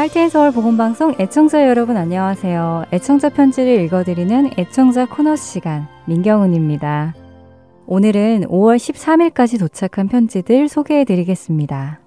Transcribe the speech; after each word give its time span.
할테인 0.00 0.30
서울 0.30 0.50
보건방송 0.50 1.16
애청자 1.20 1.68
여러분 1.68 1.98
안녕하세요. 1.98 2.86
애청자 2.90 3.28
편지를 3.28 3.82
읽어드리는 3.82 4.52
애청자 4.56 5.04
코너 5.04 5.36
시간 5.36 5.88
민경훈입니다. 6.06 7.14
오늘은 7.86 8.46
5월 8.46 8.76
13일까지 8.78 9.58
도착한 9.58 10.08
편지들 10.08 10.70
소개해드리겠습니다. 10.70 12.00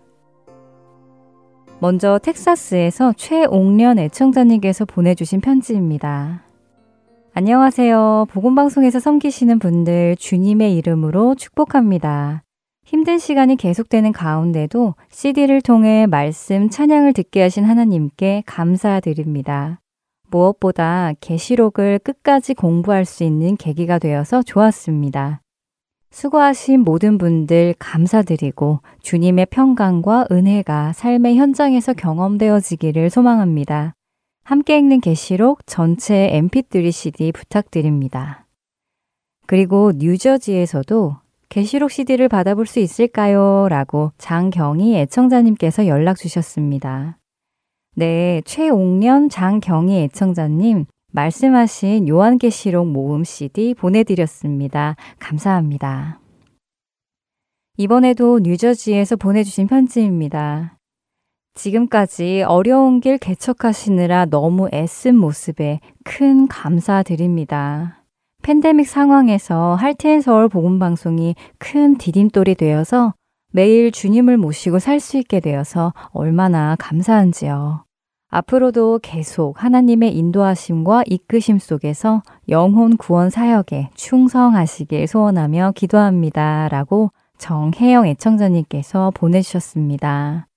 먼저 1.79 2.17
텍사스에서 2.17 3.13
최옥련 3.15 3.99
애청자님께서 3.99 4.85
보내주신 4.85 5.39
편지입니다. 5.39 6.45
안녕하세요. 7.35 8.25
복음방송에서 8.31 8.99
섬기시는 8.99 9.59
분들 9.59 10.15
주님의 10.17 10.75
이름으로 10.77 11.35
축복합니다. 11.35 12.41
힘든 12.83 13.17
시간이 13.17 13.55
계속되는 13.55 14.11
가운데도 14.11 14.95
CD를 15.09 15.61
통해 15.61 16.05
말씀 16.05 16.69
찬양을 16.69 17.13
듣게 17.13 17.41
하신 17.41 17.63
하나님께 17.63 18.43
감사드립니다. 18.45 19.79
무엇보다 20.29 21.13
계시록을 21.21 21.99
끝까지 21.99 22.53
공부할 22.53 23.05
수 23.05 23.23
있는 23.23 23.55
계기가 23.55 23.99
되어서 23.99 24.43
좋았습니다. 24.43 25.41
수고하신 26.11 26.81
모든 26.81 27.17
분들 27.17 27.75
감사드리고 27.79 28.81
주님의 29.01 29.47
평강과 29.47 30.27
은혜가 30.31 30.93
삶의 30.93 31.37
현장에서 31.37 31.93
경험되어지기를 31.93 33.09
소망합니다. 33.09 33.93
함께 34.43 34.77
읽는 34.77 34.99
계시록 34.99 35.65
전체 35.65 36.29
mp3 36.33 36.91
cd 36.91 37.31
부탁드립니다. 37.31 38.45
그리고 39.47 39.91
뉴저지에서도 39.95 41.22
계시록 41.53 41.91
CD를 41.91 42.29
받아볼 42.29 42.65
수 42.65 42.79
있을까요? 42.79 43.67
라고 43.69 44.11
장경희 44.17 44.97
애청자님께서 44.97 45.85
연락 45.85 46.17
주셨습니다. 46.17 47.19
네, 47.95 48.41
최옥년 48.43 49.29
장경희 49.29 49.95
애청자님 50.01 50.85
말씀하신 51.11 52.07
요한계시록 52.07 52.87
모음 52.87 53.23
CD 53.23 53.75
보내드렸습니다. 53.75 54.95
감사합니다. 55.19 56.19
이번에도 57.77 58.39
뉴저지에서 58.39 59.15
보내주신 59.15 59.67
편지입니다. 59.67 60.79
지금까지 61.53 62.41
어려운 62.47 62.99
길 62.99 63.19
개척하시느라 63.19 64.25
너무 64.25 64.69
애쓴 64.73 65.15
모습에 65.17 65.81
큰 66.03 66.47
감사드립니다. 66.47 68.02
팬데믹 68.43 68.87
상황에서 68.87 69.75
할트앤 69.75 70.21
서울 70.21 70.49
복음 70.49 70.77
방송이 70.77 71.33
큰 71.57 71.97
디딤돌이 71.97 72.55
되어서 72.55 73.13
매일 73.51 73.91
주님을 73.91 74.37
모시고 74.37 74.79
살 74.79 74.99
수 74.99 75.17
있게 75.17 75.39
되어서 75.39 75.93
얼마나 76.11 76.75
감사한지요. 76.77 77.85
앞으로도 78.29 78.99
계속 79.01 79.63
하나님의 79.63 80.15
인도하심과 80.17 81.03
이끄심 81.05 81.59
속에서 81.59 82.21
영혼 82.49 82.97
구원 82.97 83.29
사역에 83.29 83.91
충성하시길 83.93 85.07
소원하며 85.07 85.73
기도합니다. 85.75 86.67
라고 86.69 87.11
정혜영 87.37 88.07
애청자님께서 88.07 89.11
보내주셨습니다. 89.15 90.47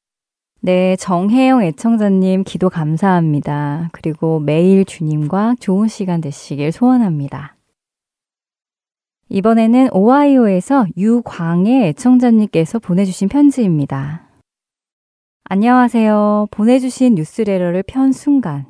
네, 0.62 0.96
정혜영 0.96 1.62
애청자님 1.62 2.44
기도 2.44 2.70
감사합니다. 2.70 3.90
그리고 3.92 4.40
매일 4.40 4.84
주님과 4.84 5.56
좋은 5.60 5.86
시간 5.86 6.20
되시길 6.20 6.72
소원합니다. 6.72 7.55
이번에는 9.28 9.88
오하이오에서 9.92 10.86
유광의 10.96 11.88
애청자님께서 11.88 12.78
보내주신 12.78 13.28
편지입니다. 13.28 14.28
안녕하세요. 15.48 16.48
보내주신 16.50 17.16
뉴스레터를 17.16 17.82
편 17.86 18.12
순간 18.12 18.66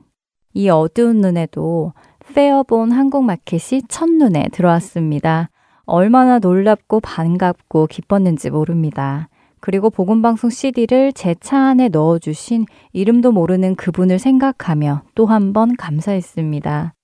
이 0.54 0.68
어두운 0.68 1.20
눈에도 1.20 1.92
페어본 2.34 2.92
한국마켓이 2.92 3.82
첫눈에 3.88 4.48
들어왔습니다. 4.52 5.50
얼마나 5.84 6.38
놀랍고 6.38 7.00
반갑고 7.00 7.86
기뻤는지 7.86 8.50
모릅니다. 8.50 9.28
그리고 9.60 9.90
복음방송 9.90 10.50
CD를 10.50 11.12
제 11.12 11.34
차 11.34 11.58
안에 11.58 11.88
넣어주신 11.88 12.66
이름도 12.92 13.32
모르는 13.32 13.74
그분을 13.74 14.18
생각하며 14.18 15.02
또 15.14 15.26
한 15.26 15.52
번 15.52 15.76
감사했습니다. 15.76 16.94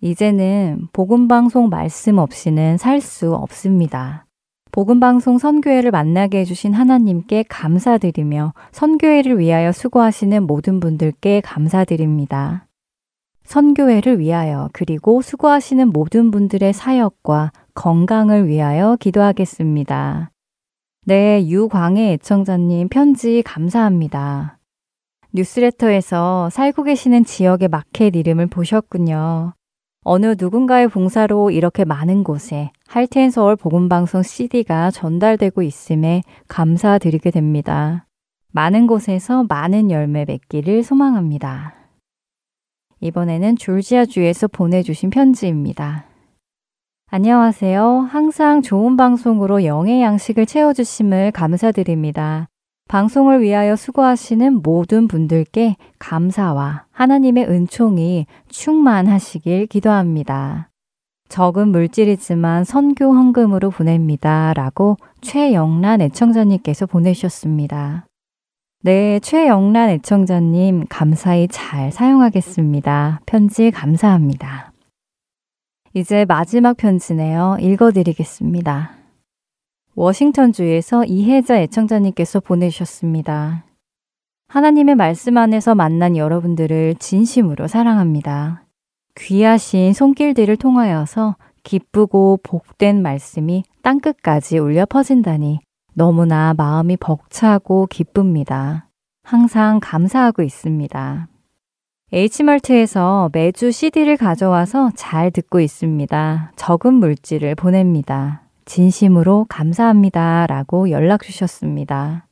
이제는 0.00 0.88
복음방송 0.92 1.70
말씀 1.70 2.18
없이는 2.18 2.78
살 2.78 3.00
수 3.00 3.34
없습니다. 3.34 4.26
복음방송 4.70 5.38
선교회를 5.38 5.90
만나게 5.90 6.40
해주신 6.40 6.74
하나님께 6.74 7.44
감사드리며 7.48 8.52
선교회를 8.70 9.38
위하여 9.38 9.72
수고하시는 9.72 10.46
모든 10.46 10.78
분들께 10.78 11.40
감사드립니다. 11.40 12.66
선교회를 13.44 14.20
위하여 14.20 14.68
그리고 14.72 15.22
수고하시는 15.22 15.88
모든 15.88 16.30
분들의 16.30 16.72
사역과 16.72 17.50
건강을 17.74 18.46
위하여 18.46 18.96
기도하겠습니다. 19.00 20.30
네, 21.06 21.48
유광의 21.48 22.12
애청자님 22.12 22.88
편지 22.88 23.42
감사합니다. 23.44 24.58
뉴스레터에서 25.32 26.50
살고 26.50 26.84
계시는 26.84 27.24
지역의 27.24 27.68
마켓 27.68 28.14
이름을 28.14 28.46
보셨군요. 28.48 29.54
어느 30.04 30.34
누군가의 30.38 30.88
봉사로 30.88 31.50
이렇게 31.50 31.84
많은 31.84 32.24
곳에 32.24 32.70
할텐 32.86 33.30
서울 33.30 33.56
복음방송 33.56 34.22
CD가 34.22 34.90
전달되고 34.90 35.62
있음에 35.62 36.22
감사드리게 36.48 37.30
됩니다. 37.30 38.06
많은 38.52 38.86
곳에서 38.86 39.44
많은 39.48 39.90
열매 39.90 40.24
맺기를 40.24 40.82
소망합니다. 40.82 41.74
이번에는 43.00 43.56
졸지아주에서 43.56 44.48
보내주신 44.48 45.10
편지입니다. 45.10 46.06
안녕하세요. 47.10 48.08
항상 48.10 48.62
좋은 48.62 48.96
방송으로 48.96 49.64
영의 49.64 50.02
양식을 50.02 50.46
채워주심을 50.46 51.32
감사드립니다. 51.32 52.48
방송을 52.88 53.42
위하여 53.42 53.76
수고하시는 53.76 54.62
모든 54.62 55.06
분들께 55.08 55.76
감사와 55.98 56.86
하나님의 56.90 57.46
은총이 57.48 58.26
충만하시길 58.48 59.66
기도합니다. 59.66 60.70
적은 61.28 61.68
물질이지만 61.68 62.64
선교 62.64 63.12
헌금으로 63.12 63.70
보냅니다. 63.70 64.54
라고 64.54 64.96
최영란 65.20 66.00
애청자님께서 66.00 66.86
보내주셨습니다. 66.86 68.06
네, 68.82 69.20
최영란 69.20 69.90
애청자님 69.90 70.86
감사히 70.88 71.46
잘 71.48 71.92
사용하겠습니다. 71.92 73.20
편지 73.26 73.70
감사합니다. 73.70 74.72
이제 75.94 76.24
마지막 76.26 76.76
편지네요. 76.76 77.58
읽어드리겠습니다. 77.60 78.97
워싱턴주에서 79.98 81.04
이혜자 81.06 81.58
애청자님께서 81.62 82.38
보내주셨습니다. 82.38 83.64
하나님의 84.46 84.94
말씀 84.94 85.36
안에서 85.36 85.74
만난 85.74 86.16
여러분들을 86.16 86.94
진심으로 87.00 87.66
사랑합니다. 87.66 88.64
귀하신 89.16 89.92
손길들을 89.92 90.56
통하여서 90.56 91.36
기쁘고 91.64 92.38
복된 92.44 93.02
말씀이 93.02 93.64
땅끝까지 93.82 94.58
울려 94.58 94.86
퍼진다니 94.86 95.58
너무나 95.94 96.54
마음이 96.56 96.96
벅차고 96.96 97.88
기쁩니다. 97.90 98.88
항상 99.24 99.80
감사하고 99.82 100.42
있습니다. 100.42 101.28
H마트에서 102.12 103.30
매주 103.32 103.72
CD를 103.72 104.16
가져와서 104.16 104.92
잘 104.94 105.32
듣고 105.32 105.58
있습니다. 105.58 106.52
적은 106.54 106.94
물질을 106.94 107.56
보냅니다. 107.56 108.47
진심으로 108.68 109.46
감사합니다. 109.48 110.46
라고 110.46 110.90
연락 110.90 111.22
주셨습니다. 111.22 112.28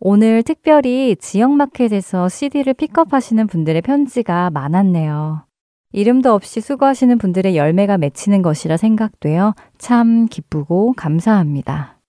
오늘 0.00 0.42
특별히 0.42 1.14
지역마켓에서 1.14 2.28
CD를 2.28 2.74
픽업하시는 2.74 3.46
분들의 3.46 3.82
편지가 3.82 4.50
많았네요. 4.50 5.46
이름도 5.92 6.34
없이 6.34 6.60
수고하시는 6.60 7.18
분들의 7.18 7.56
열매가 7.56 7.98
맺히는 7.98 8.42
것이라 8.42 8.76
생각되어 8.76 9.54
참 9.78 10.26
기쁘고 10.26 10.94
감사합니다. 10.96 12.00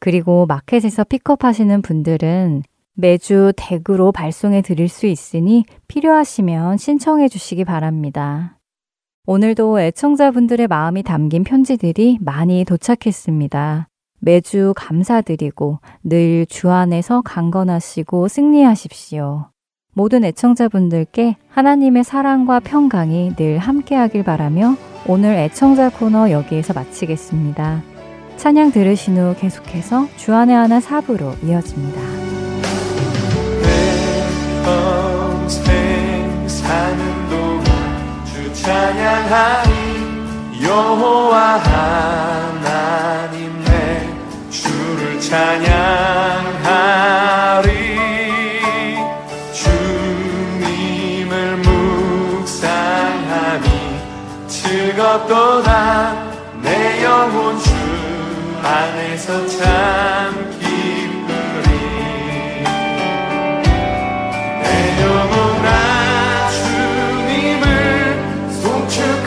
그리고 0.00 0.46
마켓에서 0.46 1.04
픽업하시는 1.04 1.80
분들은 1.82 2.64
매주 2.94 3.52
댁으로 3.56 4.10
발송해 4.10 4.62
드릴 4.62 4.88
수 4.88 5.06
있으니 5.06 5.64
필요하시면 5.86 6.78
신청해 6.78 7.28
주시기 7.28 7.64
바랍니다. 7.64 8.57
오늘도 9.30 9.78
애청자분들의 9.78 10.68
마음이 10.68 11.02
담긴 11.02 11.44
편지들이 11.44 12.16
많이 12.22 12.64
도착했습니다. 12.64 13.86
매주 14.20 14.72
감사드리고 14.74 15.80
늘 16.02 16.46
주 16.48 16.70
안에서 16.70 17.20
강건하시고 17.20 18.26
승리하십시오. 18.26 19.50
모든 19.92 20.24
애청자분들께 20.24 21.36
하나님의 21.50 22.04
사랑과 22.04 22.58
평강이 22.58 23.36
늘 23.36 23.58
함께하길 23.58 24.24
바라며 24.24 24.76
오늘 25.06 25.34
애청자 25.34 25.90
코너 25.90 26.30
여기에서 26.30 26.72
마치겠습니다. 26.72 27.82
찬양 28.38 28.72
들으신 28.72 29.18
후 29.18 29.34
계속해서 29.38 30.08
주안의 30.16 30.56
하나 30.56 30.80
사부로 30.80 31.34
이어집니다. 31.44 32.00
찬양하리 38.68 40.62
여호와 40.62 41.56
하나님 41.56 43.64
내 43.64 44.06
주를 44.50 45.18
찬양하리. 45.18 45.58
주님을 49.54 51.56
묵상하니 52.36 53.66
즐겁도다. 54.48 56.28
내 56.60 57.02
영혼 57.02 57.58
주 57.58 57.70
안에서 58.62 59.46
참할 59.46 60.48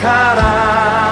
서울 0.02 1.11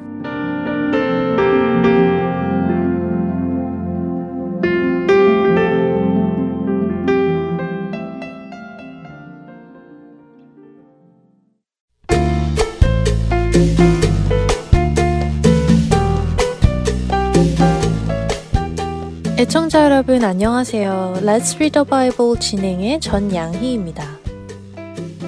애청자 19.51 19.83
여러분 19.83 20.23
안녕하세요. 20.23 21.15
Let's 21.17 21.55
Read 21.55 21.71
the 21.71 21.85
Bible 21.85 22.39
진행의 22.39 23.01
전양희입니다. 23.01 24.01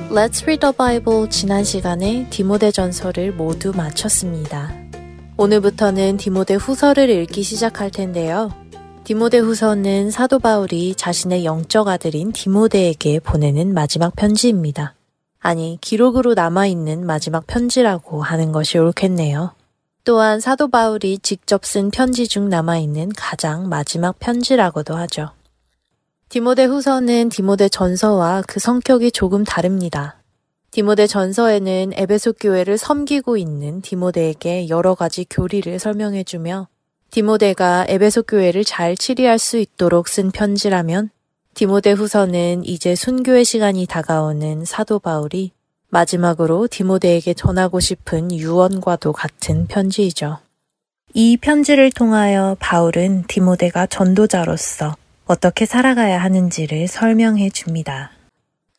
Let's 0.09 0.43
Read 0.43 0.59
the 0.61 0.73
Bible 0.73 1.29
지난 1.29 1.65
시간에 1.65 2.25
디모데 2.29 2.71
전서를 2.71 3.33
모두 3.33 3.73
마쳤습니다. 3.75 4.71
오늘부터는 5.35 6.15
디모데 6.15 6.53
후서를 6.53 7.09
읽기 7.09 7.43
시작할 7.43 7.91
텐데요. 7.91 8.49
디모데 9.03 9.39
후서는 9.39 10.09
사도 10.09 10.39
바울이 10.39 10.95
자신의 10.95 11.43
영적 11.43 11.89
아들인 11.89 12.31
디모데에게 12.31 13.19
보내는 13.19 13.73
마지막 13.73 14.15
편지입니다. 14.15 14.95
아니, 15.41 15.77
기록으로 15.81 16.33
남아있는 16.33 17.05
마지막 17.05 17.45
편지라고 17.45 18.23
하는 18.23 18.53
것이 18.53 18.77
옳겠네요. 18.77 19.51
또한 20.05 20.41
사도 20.41 20.67
바울이 20.67 21.19
직접 21.19 21.63
쓴 21.63 21.89
편지 21.89 22.27
중 22.27 22.49
남아있는 22.49 23.13
가장 23.15 23.69
마지막 23.69 24.19
편지라고도 24.19 24.95
하죠. 24.95 25.31
디모데 26.27 26.65
후서는 26.65 27.29
디모데 27.29 27.69
전서와 27.69 28.43
그 28.45 28.59
성격이 28.59 29.11
조금 29.11 29.45
다릅니다. 29.45 30.17
디모데 30.71 31.07
전서에는 31.07 31.91
에베소 31.93 32.33
교회를 32.33 32.77
섬기고 32.77 33.37
있는 33.37 33.81
디모데에게 33.81 34.67
여러 34.67 34.95
가지 34.95 35.25
교리를 35.29 35.79
설명해주며 35.79 36.67
디모데가 37.11 37.85
에베소 37.87 38.23
교회를 38.23 38.65
잘 38.65 38.97
치리할 38.97 39.39
수 39.39 39.57
있도록 39.57 40.09
쓴 40.09 40.31
편지라면 40.31 41.11
디모데 41.53 41.91
후서는 41.91 42.65
이제 42.65 42.95
순교의 42.95 43.45
시간이 43.45 43.85
다가오는 43.85 44.65
사도 44.65 44.99
바울이 44.99 45.51
마지막으로 45.93 46.67
디모데에게 46.67 47.35
전하고 47.35 47.79
싶은 47.79 48.31
유언과도 48.31 49.13
같은 49.13 49.67
편지이죠. 49.67 50.39
이 51.13 51.37
편지를 51.37 51.91
통하여 51.91 52.57
바울은 52.59 53.25
디모데가 53.27 53.85
전도자로서 53.85 54.95
어떻게 55.25 55.67
살아가야 55.67 56.19
하는지를 56.19 56.87
설명해 56.87 57.51
줍니다. 57.51 58.09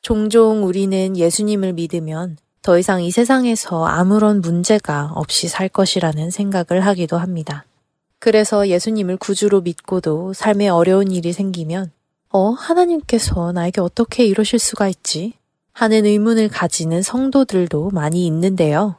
종종 0.02 0.64
우리는 0.64 1.16
예수님을 1.16 1.74
믿으면 1.74 2.36
더 2.62 2.78
이상 2.78 3.00
이 3.00 3.12
세상에서 3.12 3.86
아무런 3.86 4.40
문제가 4.40 5.12
없이 5.14 5.46
살 5.46 5.68
것이라는 5.68 6.30
생각을 6.30 6.84
하기도 6.84 7.16
합니다. 7.16 7.64
그래서 8.18 8.66
예수님을 8.66 9.18
구주로 9.18 9.60
믿고도 9.60 10.32
삶에 10.32 10.68
어려운 10.68 11.12
일이 11.12 11.32
생기면, 11.32 11.92
어, 12.30 12.50
하나님께서 12.50 13.52
나에게 13.52 13.80
어떻게 13.80 14.24
이러실 14.26 14.58
수가 14.58 14.88
있지? 14.88 15.34
하는 15.74 16.06
의문을 16.06 16.48
가지는 16.48 17.02
성도들도 17.02 17.90
많이 17.90 18.26
있는데요. 18.26 18.94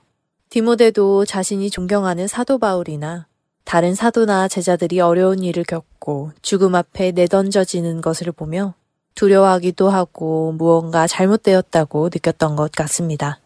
디모데도 0.49 1.23
자신이 1.23 1.69
존경하는 1.69 2.27
사도 2.27 2.57
바울이나 2.57 3.27
다른 3.63 3.95
사도나 3.95 4.49
제자들이 4.49 4.99
어려운 4.99 5.41
일을 5.41 5.63
겪고 5.63 6.31
죽음 6.41 6.75
앞에 6.75 7.11
내던져지는 7.11 8.01
것을 8.01 8.33
보며 8.33 8.73
두려워하기도 9.15 9.89
하고 9.89 10.51
무언가 10.51 11.07
잘못되었다고 11.07 12.09
느꼈던 12.13 12.57
것 12.57 12.73
같습니다. 12.73 13.39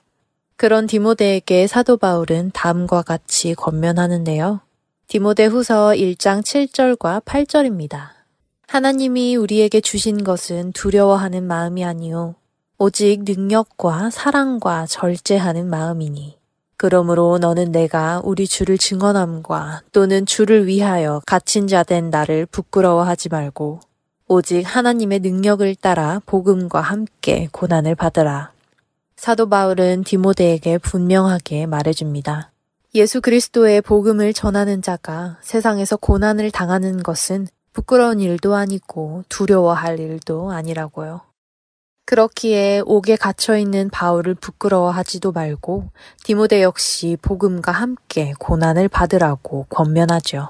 그런 0.55 0.87
디모데에게 0.87 1.67
사도 1.67 1.97
바울은 1.97 2.49
다음과 2.51 3.03
같이 3.03 3.53
권면하는데요. 3.53 4.61
디모데 5.07 5.45
후서 5.45 5.91
1장 5.91 6.41
7절과 6.41 7.23
8절입니다. 7.23 8.09
하나님이 8.67 9.35
우리에게 9.35 9.81
주신 9.81 10.23
것은 10.23 10.73
두려워하는 10.73 11.43
마음이 11.43 11.85
아니요. 11.85 12.35
오직 12.81 13.23
능력과 13.25 14.09
사랑과 14.09 14.85
절제하는 14.85 15.69
마음이니. 15.69 16.37
그러므로 16.77 17.37
너는 17.37 17.73
내가 17.73 18.21
우리 18.23 18.47
주를 18.47 18.77
증언함과 18.77 19.81
또는 19.91 20.25
주를 20.25 20.65
위하여 20.65 21.21
갇힌 21.25 21.67
자 21.67 21.83
된 21.83 22.09
나를 22.09 22.45
부끄러워하지 22.45 23.27
말고 23.27 23.81
오직 24.29 24.61
하나님의 24.63 25.19
능력을 25.19 25.75
따라 25.75 26.21
복음과 26.25 26.79
함께 26.79 27.49
고난을 27.51 27.95
받으라. 27.95 28.51
사도 29.17 29.49
바울은 29.49 30.05
디모데에게 30.05 30.77
분명하게 30.77 31.65
말해줍니다. 31.65 32.51
예수 32.95 33.19
그리스도의 33.19 33.81
복음을 33.81 34.31
전하는 34.31 34.81
자가 34.81 35.37
세상에서 35.41 35.97
고난을 35.97 36.51
당하는 36.51 37.03
것은 37.03 37.47
부끄러운 37.73 38.21
일도 38.21 38.55
아니고 38.55 39.25
두려워할 39.27 39.99
일도 39.99 40.51
아니라고요. 40.51 41.28
그렇기에 42.09 42.81
옥에 42.87 43.17
갇혀 43.17 43.55
있는 43.55 43.87
바울을 43.91 44.33
부끄러워하지도 44.33 45.31
말고 45.31 45.91
디모데 46.23 46.63
역시 46.63 47.15
복음과 47.21 47.71
함께 47.71 48.33
고난을 48.39 48.87
받으라고 48.87 49.67
권면하죠. 49.69 50.49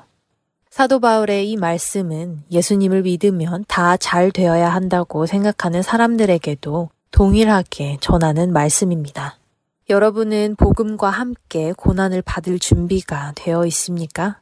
사도 0.69 1.01
바울의 1.01 1.51
이 1.51 1.57
말씀은 1.57 2.43
예수님을 2.49 3.01
믿으면 3.01 3.65
다 3.67 3.97
잘 3.97 4.31
되어야 4.31 4.69
한다고 4.69 5.25
생각하는 5.25 5.81
사람들에게도 5.81 6.91
동일하게 7.11 7.97
전하는 7.99 8.53
말씀입니다. 8.53 9.37
여러분은 9.89 10.55
복음과 10.55 11.09
함께 11.09 11.73
고난을 11.73 12.21
받을 12.21 12.57
준비가 12.57 13.33
되어 13.35 13.65
있습니까? 13.65 14.39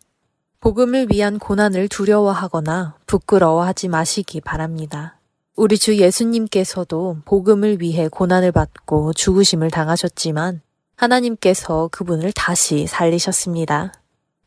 복음을 0.59 1.07
위한 1.11 1.39
고난을 1.39 1.87
두려워하거나 1.87 2.93
부끄러워하지 3.07 3.87
마시기 3.87 4.39
바랍니다. 4.39 5.16
우리 5.57 5.79
주 5.79 5.97
예수님께서도 5.97 7.17
복음을 7.25 7.81
위해 7.81 8.07
고난을 8.09 8.51
받고 8.51 9.13
죽으심을 9.13 9.71
당하셨지만 9.71 10.61
하나님께서 10.95 11.89
그분을 11.91 12.31
다시 12.31 12.85
살리셨습니다. 12.85 13.91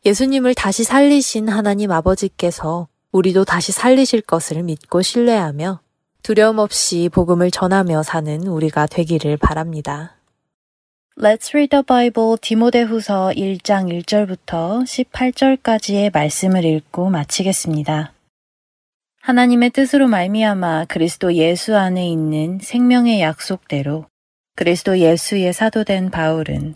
예수님을 0.05 0.55
다시 0.55 0.85
살리신 0.85 1.49
하나님 1.49 1.91
아버지께서 1.91 2.87
우리도 3.11 3.43
다시 3.43 3.73
살리실 3.73 4.21
것을 4.21 4.63
믿고 4.63 5.01
신뢰하며 5.01 5.81
두려움 6.23 6.59
없이 6.59 7.09
복음을 7.11 7.51
전하며 7.51 8.03
사는 8.03 8.47
우리가 8.47 8.87
되기를 8.87 9.35
바랍니다. 9.35 10.15
Let's 11.17 11.53
read 11.53 11.71
the 11.71 11.83
Bible 11.83 12.37
디모데후서 12.39 13.33
1장 13.35 13.91
1절부터 14.05 14.85
18절까지의 14.85 16.13
말씀을 16.13 16.63
읽고 16.63 17.09
마치겠습니다. 17.09 18.13
하나님의 19.21 19.69
뜻으로 19.69 20.07
말미암아 20.07 20.85
그리스도 20.85 21.35
예수 21.35 21.77
안에 21.77 22.09
있는 22.09 22.57
생명의 22.59 23.21
약속대로 23.21 24.07
그리스도 24.55 24.97
예수의 24.97 25.53
사도된 25.53 26.09
바울은 26.09 26.73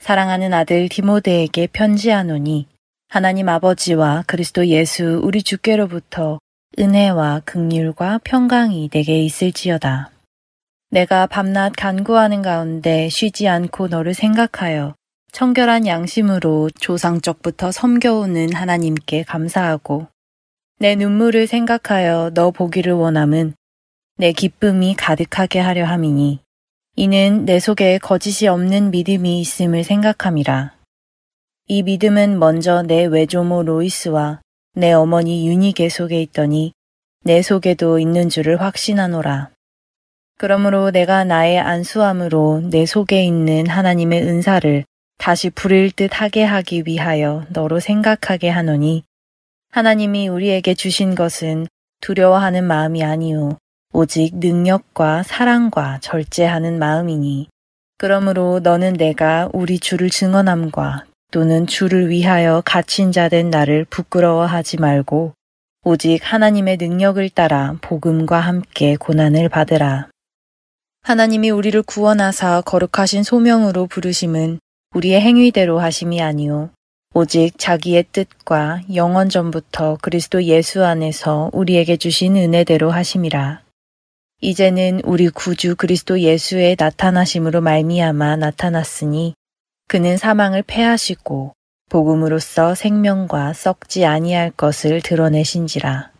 사랑하는 0.00 0.52
아들 0.52 0.90
디모데에게 0.90 1.68
편지하노니 1.68 2.66
하나님 3.08 3.48
아버지와 3.48 4.24
그리스도 4.26 4.66
예수 4.66 5.22
우리 5.24 5.42
주께로부터 5.42 6.38
은혜와 6.78 7.40
극률과 7.46 8.20
평강이 8.24 8.90
내게 8.90 9.22
있을지어다. 9.22 10.10
내가 10.90 11.26
밤낮 11.26 11.72
간구하는 11.74 12.42
가운데 12.42 13.08
쉬지 13.08 13.48
않고 13.48 13.88
너를 13.88 14.12
생각하여 14.12 14.94
청결한 15.32 15.86
양심으로 15.86 16.70
조상적부터 16.78 17.72
섬겨오는 17.72 18.52
하나님께 18.52 19.22
감사하고 19.22 20.08
내 20.78 20.94
눈물을 20.94 21.46
생각하여 21.46 22.32
너 22.34 22.50
보기를 22.50 22.92
원함은 22.92 23.54
내 24.18 24.32
기쁨이 24.32 24.94
가득하게 24.94 25.58
하려 25.58 25.86
함이니 25.86 26.40
이는 26.96 27.46
내 27.46 27.60
속에 27.60 27.96
거짓이 27.96 28.46
없는 28.46 28.90
믿음이 28.90 29.40
있음을 29.40 29.84
생각함이라. 29.84 30.74
이 31.68 31.82
믿음은 31.82 32.38
먼저 32.38 32.82
내 32.82 33.06
외조모 33.06 33.62
로이스와 33.62 34.42
내 34.74 34.92
어머니 34.92 35.48
유니게 35.48 35.88
속에 35.88 36.20
있더니 36.20 36.74
내 37.24 37.40
속에도 37.40 37.98
있는 37.98 38.28
줄을 38.28 38.60
확신하노라. 38.60 39.52
그러므로 40.36 40.90
내가 40.90 41.24
나의 41.24 41.58
안수함으로 41.58 42.68
내 42.70 42.84
속에 42.84 43.24
있는 43.24 43.66
하나님의 43.66 44.24
은사를 44.24 44.84
다시 45.16 45.48
부릴 45.48 45.90
듯 45.90 46.20
하게 46.20 46.44
하기 46.44 46.82
위하여 46.84 47.46
너로 47.48 47.80
생각하게 47.80 48.50
하노니 48.50 49.04
하나님이 49.70 50.28
우리에게 50.28 50.74
주신 50.74 51.14
것은 51.14 51.66
두려워하는 52.00 52.64
마음이 52.64 53.04
아니요 53.04 53.58
오직 53.92 54.36
능력과 54.36 55.22
사랑과 55.22 55.98
절제하는 56.00 56.78
마음이니 56.78 57.48
그러므로 57.98 58.60
너는 58.62 58.94
내가 58.94 59.48
우리 59.52 59.78
주를 59.78 60.10
증언함과 60.10 61.04
또는 61.30 61.66
주를 61.66 62.08
위하여 62.10 62.62
갇힌 62.64 63.10
자 63.12 63.28
된 63.28 63.50
나를 63.50 63.84
부끄러워하지 63.86 64.78
말고 64.78 65.32
오직 65.84 66.20
하나님의 66.22 66.76
능력을 66.78 67.28
따라 67.30 67.76
복음과 67.80 68.40
함께 68.40 68.96
고난을 68.96 69.48
받으라. 69.48 70.08
하나님이 71.02 71.50
우리를 71.50 71.80
구원하사 71.82 72.60
거룩하신 72.62 73.22
소명으로 73.22 73.86
부르심은 73.86 74.58
우리의 74.94 75.20
행위대로 75.20 75.78
하심이 75.78 76.20
아니요 76.20 76.70
오직 77.18 77.58
자기의 77.58 78.04
뜻과 78.12 78.82
영원 78.94 79.30
전부터 79.30 79.96
그리스도 80.02 80.44
예수 80.44 80.84
안에서 80.84 81.48
우리에게 81.54 81.96
주신 81.96 82.36
은혜대로 82.36 82.90
하심이라. 82.90 83.62
이제는 84.42 85.00
우리 85.02 85.30
구주 85.30 85.76
그리스도 85.76 86.20
예수의 86.20 86.76
나타나심으로 86.78 87.62
말미암아 87.62 88.36
나타났으니 88.36 89.34
그는 89.88 90.18
사망을 90.18 90.62
패하시고 90.62 91.54
복음으로써 91.88 92.74
생명과 92.74 93.54
썩지 93.54 94.04
아니할 94.04 94.50
것을 94.50 95.00
드러내신지라. 95.00 96.10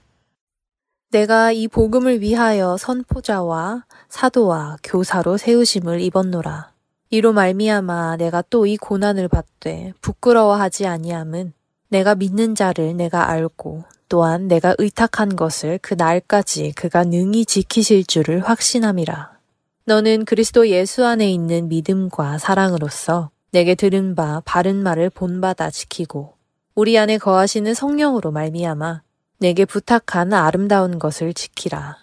내가 1.11 1.53
이 1.53 1.69
복음을 1.69 2.23
위하여 2.23 2.79
선포자와 2.79 3.85
사도와 4.09 4.79
교사로 4.83 5.37
세우심을 5.37 6.01
입었노라. 6.01 6.76
이로 7.11 7.33
말미암아 7.33 8.17
내가 8.17 8.43
또 8.43 8.67
이 8.67 8.77
고난을 8.77 9.29
받되 9.29 9.93
부끄러워하지 10.01 10.87
아니함은 10.87 11.53
내가 11.89 12.17
믿는 12.17 12.57
자를 12.57 12.97
내가 12.97 13.31
알고 13.31 13.85
또한 14.09 14.49
내가 14.49 14.75
의탁한 14.79 15.37
것을 15.37 15.79
그 15.81 15.95
날까지 15.95 16.73
그가 16.73 17.05
능히 17.05 17.45
지키실 17.45 18.07
줄을 18.07 18.41
확신함이라. 18.41 19.37
너는 19.85 20.25
그리스도 20.25 20.69
예수 20.69 21.05
안에 21.07 21.31
있는 21.31 21.69
믿음과 21.69 22.39
사랑으로서 22.39 23.31
내게 23.53 23.77
들은 23.77 24.17
바 24.17 24.43
바른 24.45 24.83
말을 24.83 25.11
본받아 25.11 25.71
지키고 25.71 26.35
우리 26.75 26.99
안에 26.99 27.19
거하시는 27.19 27.73
성령으로 27.73 28.33
말미암아 28.33 29.03
내게 29.39 29.65
부탁한 29.65 30.33
아름다운 30.33 30.99
것을 30.99 31.35
지키라. 31.35 31.99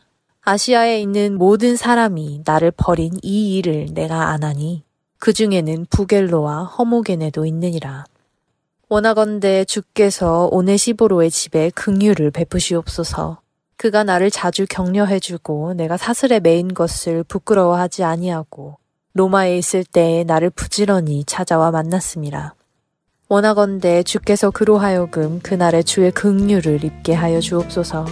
아시아에 0.46 1.02
있는 1.02 1.38
모든 1.38 1.76
사람이 1.76 2.44
나를 2.46 2.72
버린 2.72 3.14
이 3.22 3.58
일을 3.58 3.88
내가 3.94 4.30
안하니 4.30 4.84
그 5.24 5.32
중에는 5.32 5.86
부겔로와 5.90 6.66
허모게네도 6.66 7.46
있느니라. 7.46 8.04
원하건대 8.90 9.64
주께서 9.64 10.50
오네시보로의 10.52 11.32
집에 11.32 11.70
긍휼을 11.70 12.30
베푸시옵소서. 12.32 13.40
그가 13.78 14.04
나를 14.04 14.30
자주 14.30 14.66
격려해주고 14.70 15.76
내가 15.76 15.96
사슬에 15.96 16.42
매인 16.42 16.74
것을 16.74 17.24
부끄러워하지 17.24 18.04
아니하고 18.04 18.76
로마에 19.14 19.58
있을 19.58 19.86
때에 19.86 20.26
나를 20.26 20.50
부지런히 20.50 21.24
찾아와 21.24 21.72
만났습니다. 21.72 22.56
원하건대 23.30 24.04
주께서 24.04 24.52
그로 24.52 24.78
하여금 24.78 25.40
그날에 25.40 25.84
주의 25.84 26.12
긍휼을 26.12 26.84
입게 26.84 27.14
하여 27.14 27.40
주옵소서. 27.40 28.06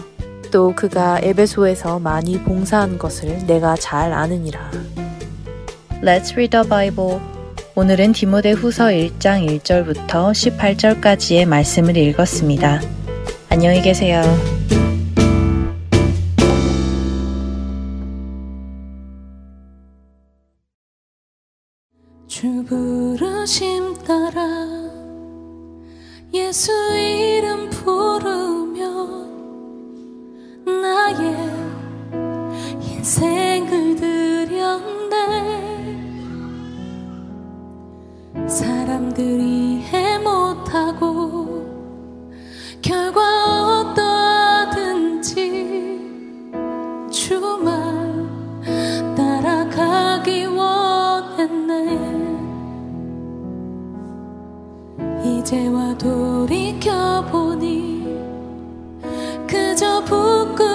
또 0.49 0.73
그가 0.73 1.19
에베소에서 1.21 1.99
많이 1.99 2.41
봉사한 2.41 2.97
것을 2.97 3.45
내가 3.47 3.75
잘 3.75 4.13
아느니라. 4.13 4.71
Let's 6.03 6.35
read 6.35 6.49
the 6.49 6.67
Bible. 6.67 7.21
오늘은 7.75 8.13
디모데 8.13 8.53
후서 8.53 8.85
1장 8.85 9.45
1절부터 9.59 10.31
18절까지의 10.31 11.45
말씀을 11.45 11.95
읽었습니다. 11.95 12.81
안녕히 13.49 13.83
계세요. 13.83 14.23
주 22.27 22.65
부르심 22.65 23.93
따라 24.03 24.41
예수 26.33 26.71
이름 26.97 27.69
부르면 27.69 28.81
나의 30.65 31.35
인생을 32.81 33.95
드 33.97 34.20
사람들이 38.51 39.81
해 39.83 40.17
못하고 40.17 41.65
결과 42.81 43.21
어떠하든지 43.95 45.31
주말 47.09 47.71
따라가기 49.15 50.45
원했네. 50.47 51.97
이제와 55.23 55.97
돌이켜보니 55.97 57.61
그저 59.47 60.03
부끄 60.03 60.70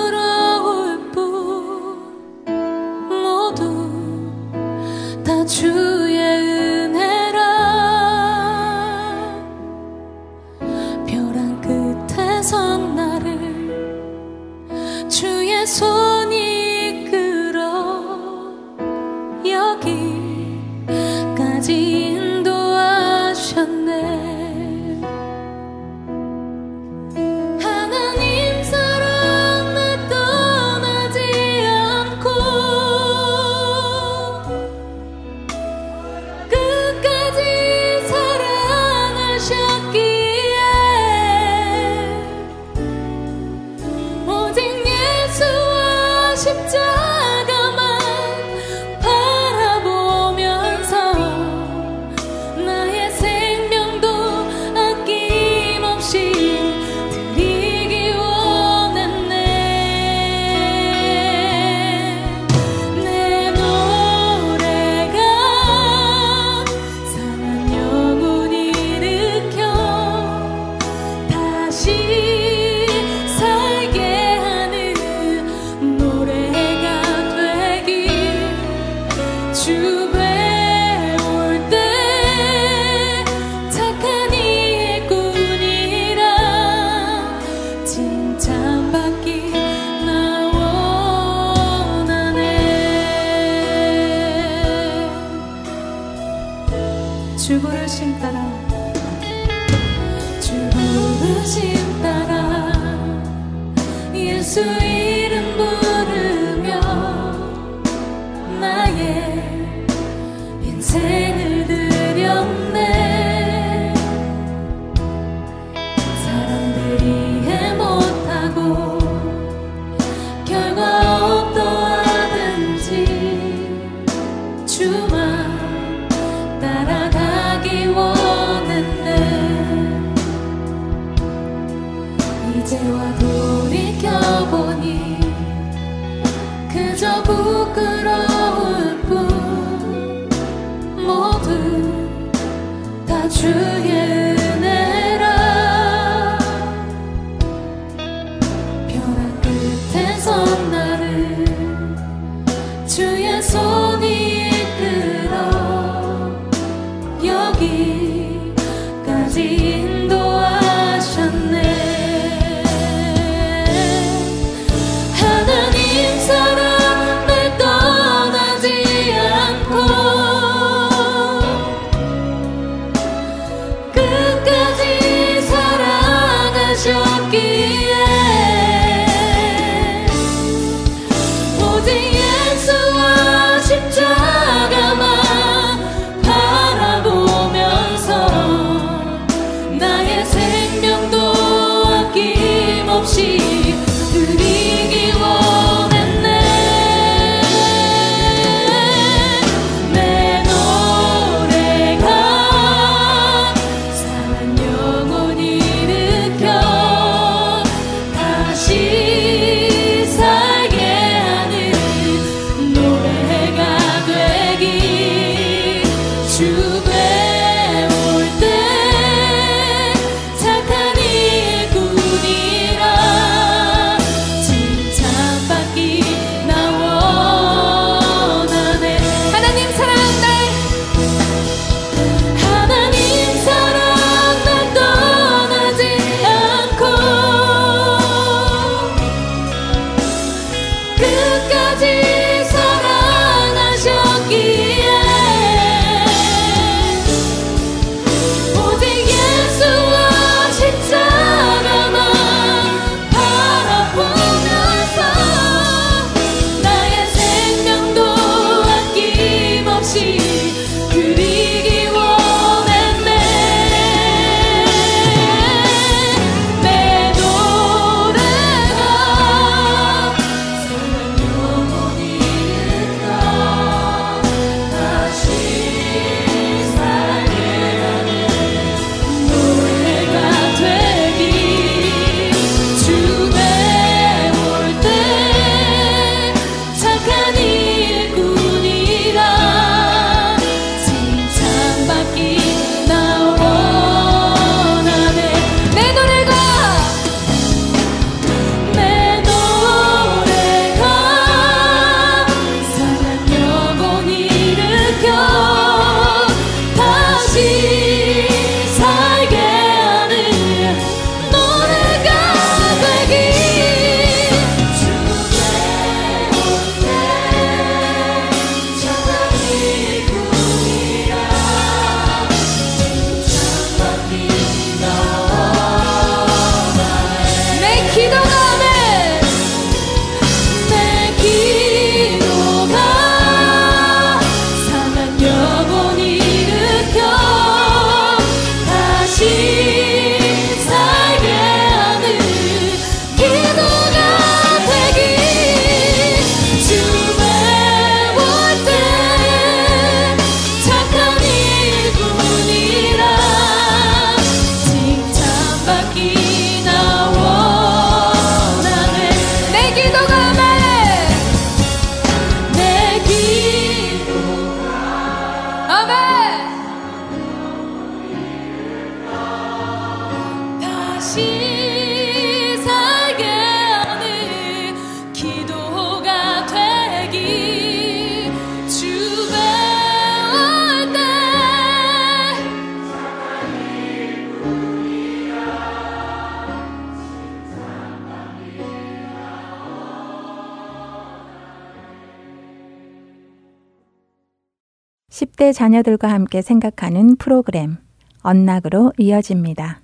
10대 395.17 395.55
자녀들과 395.55 396.09
함께 396.13 396.43
생각하는 396.43 397.17
프로그램 397.17 397.79
언락으로 398.21 398.93
이어집니다. 398.99 399.81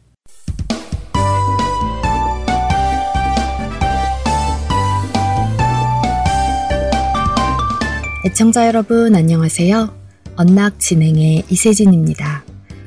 애청자 8.27 8.67
여러분 8.67 9.15
안녕하세요. 9.15 9.97
언락 10.37 10.79
진행의 10.79 11.45
이세진입니다. 11.49 12.45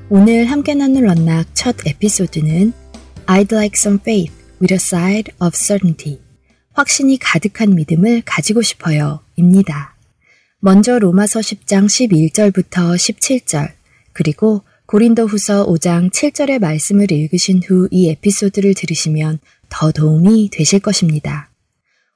오늘 0.10 0.46
함께 0.46 0.76
나눌 0.76 1.08
언락 1.08 1.48
첫 1.56 1.76
에피소드는 1.84 2.74
I'd 3.26 3.56
like 3.56 3.74
some 3.76 3.98
faith 4.00 4.34
with 4.62 4.72
a 4.72 4.76
side 4.76 5.34
of 5.42 5.56
certainty. 5.56 6.22
확신이 6.74 7.18
가득한 7.18 7.74
믿음을 7.74 8.22
가지고 8.24 8.62
싶어요. 8.62 9.22
입니다. 9.36 9.95
먼저 10.66 10.98
로마서 10.98 11.42
10장 11.42 11.86
11절부터 11.86 12.96
17절, 12.96 13.72
그리고 14.14 14.64
고린도 14.88 15.28
후서 15.28 15.64
5장 15.68 16.12
7절의 16.12 16.58
말씀을 16.58 17.12
읽으신 17.12 17.62
후 17.64 17.88
이 17.92 18.10
에피소드를 18.10 18.74
들으시면 18.74 19.38
더 19.70 19.92
도움이 19.92 20.50
되실 20.52 20.80
것입니다. 20.80 21.52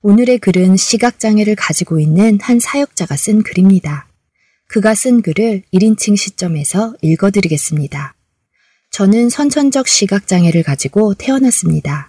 오늘의 0.02 0.40
글은 0.40 0.78
시각장애를 0.78 1.54
가지고 1.56 2.00
있는 2.00 2.40
한 2.42 2.60
사역자가 2.60 3.18
쓴 3.18 3.44
글입니다. 3.44 4.08
그가 4.68 4.96
쓴 4.96 5.22
글을 5.22 5.62
1인칭 5.72 6.18
시점에서 6.18 6.96
읽어드리겠습니다. 7.04 8.16
저는 8.90 9.30
선천적 9.30 9.88
시각장애를 9.88 10.64
가지고 10.64 11.14
태어났습니다. 11.14 12.09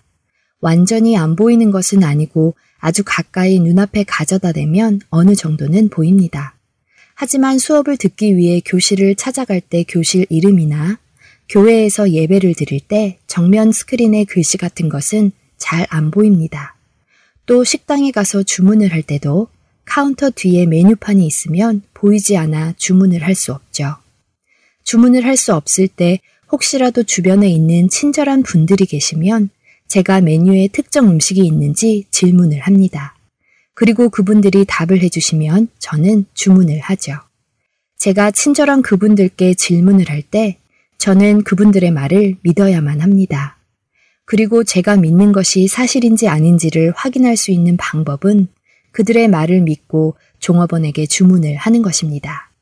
완전히 0.61 1.17
안 1.17 1.37
보이는 1.37 1.71
것은 1.71 2.05
아니고 2.05 2.55
아주 2.79 3.03
가까이 3.05 3.59
눈앞에 3.59 4.05
가져다 4.05 4.53
대면 4.53 5.01
어느 5.11 5.35
정도는 5.35 5.89
보입니다. 5.89 6.55
하지만 7.15 7.59
수업을 7.59 7.97
듣기 7.99 8.37
위해 8.37 8.63
교실을 8.65 9.15
찾아갈 9.15 9.61
때 9.61 9.85
교실 9.87 10.27
이름이나 10.31 10.99
교회에서 11.49 12.11
예배를 12.13 12.55
드릴 12.55 12.81
때 12.81 13.19
정면 13.27 13.73
스크린의 13.73 14.25
글씨 14.27 14.57
같은 14.57 14.89
것은 14.89 15.33
잘 15.59 15.87
안 15.91 16.11
보입니다. 16.11 16.77
또 17.45 17.65
식당에 17.65 18.11
가서 18.13 18.43
주문을 18.43 18.93
할 18.93 19.03
때도 19.03 19.49
카운터 19.85 20.31
뒤에 20.31 20.67
메뉴판이 20.67 21.27
있으면 21.27 21.83
보이지 21.95 22.37
않아 22.37 22.75
주문을 22.79 23.23
할 23.23 23.35
수 23.35 23.53
없죠. 23.53 23.97
주문을 24.85 25.25
할 25.25 25.37
수 25.37 25.55
없을 25.55 25.89
때 25.89 26.21
혹시라도 26.51 27.03
주변에 27.03 27.49
있는 27.49 27.89
친절한 27.89 28.43
분들이 28.43 28.87
계시면 28.87 29.51
제가 29.91 30.21
메뉴에 30.21 30.69
특정 30.69 31.09
음식이 31.09 31.45
있는지 31.45 32.05
질문을 32.13 32.61
합니다. 32.61 33.17
그리고 33.75 34.09
그분들이 34.09 34.65
답을 34.67 35.03
해주시면 35.03 35.67
저는 35.81 36.27
주문을 36.33 36.79
하죠. 36.79 37.15
제가 37.99 38.31
친절한 38.31 38.83
그분들께 38.83 39.55
질문을 39.55 40.09
할 40.09 40.23
때 40.23 40.59
저는 40.99 41.43
그분들의 41.43 41.91
말을 41.91 42.37
믿어야만 42.43 43.01
합니다. 43.01 43.59
그리고 44.27 44.63
제가 44.63 44.97
믿는 44.97 45.33
것이 45.33 45.67
사실인지 45.67 46.29
아닌지를 46.29 46.93
확인할 46.95 47.37
수 47.37 47.51
있는 47.51 47.77
방법은 47.77 48.47
그들의 48.93 49.27
말을 49.27 49.63
믿고 49.63 50.15
종업원에게 50.39 51.07
주문을 51.07 51.57
하는 51.57 51.83
것입니다. 51.83 52.53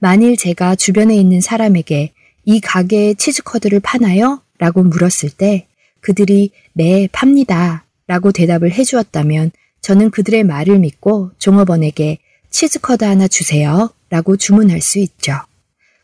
만일 0.00 0.36
제가 0.36 0.74
주변에 0.74 1.16
있는 1.16 1.40
사람에게 1.40 2.12
이 2.44 2.60
가게에 2.60 3.14
치즈커드를 3.14 3.80
파나요? 3.80 4.42
라고 4.58 4.82
물었을 4.82 5.30
때 5.30 5.67
그들이 6.00 6.50
네, 6.72 7.08
팝니다. 7.12 7.84
라고 8.06 8.32
대답을 8.32 8.72
해주었다면 8.72 9.50
저는 9.80 10.10
그들의 10.10 10.44
말을 10.44 10.78
믿고 10.78 11.30
종업원에게 11.38 12.18
치즈커드 12.50 13.04
하나 13.04 13.28
주세요. 13.28 13.90
라고 14.10 14.36
주문할 14.36 14.80
수 14.80 14.98
있죠. 14.98 15.34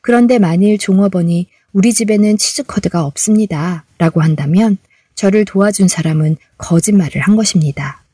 그런데 0.03 0.39
만일 0.39 0.79
종업원이 0.79 1.49
우리 1.73 1.93
집에는 1.93 2.37
치즈커드가 2.37 3.05
없습니다. 3.05 3.85
라고 3.99 4.21
한다면 4.21 4.77
저를 5.15 5.45
도와준 5.45 5.89
사람은 5.89 6.37
거짓말을 6.59 7.21
한 7.21 7.37
것입니다. 7.37 8.05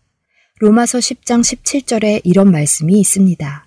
로마서 0.61 0.99
10장 0.99 1.41
17절에 1.41 2.21
이런 2.25 2.51
말씀이 2.51 2.99
있습니다. 3.01 3.67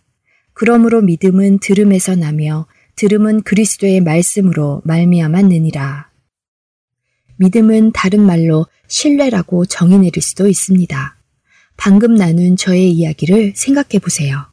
그러므로 0.54 1.02
믿음은 1.02 1.60
들음에서 1.60 2.16
나며 2.16 2.68
들음은 2.96 3.42
그리스도의 3.42 4.02
말씀으로 4.02 4.82
말미암았느니라. 4.86 6.13
믿음은 7.44 7.92
다른 7.92 8.22
말로 8.22 8.68
신뢰라고 8.88 9.66
정의 9.66 10.00
내릴 10.00 10.22
수도 10.22 10.48
있습니다. 10.48 11.18
방금 11.76 12.16
나눈 12.16 12.56
저의 12.56 12.92
이야기를 12.94 13.54
생각해 13.56 14.00
보세요. 14.02 14.46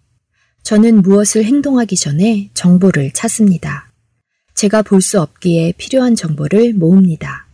저는 0.64 1.03
무엇을 1.03 1.44
행동하기 1.44 1.94
전에 1.96 2.50
정보를 2.55 3.12
찾습니다. 3.12 3.92
제가 4.55 4.83
볼 4.83 5.00
수 5.00 5.20
없기에 5.20 5.74
필요한 5.79 6.16
정보를 6.16 6.74
모읍니다. 6.74 7.46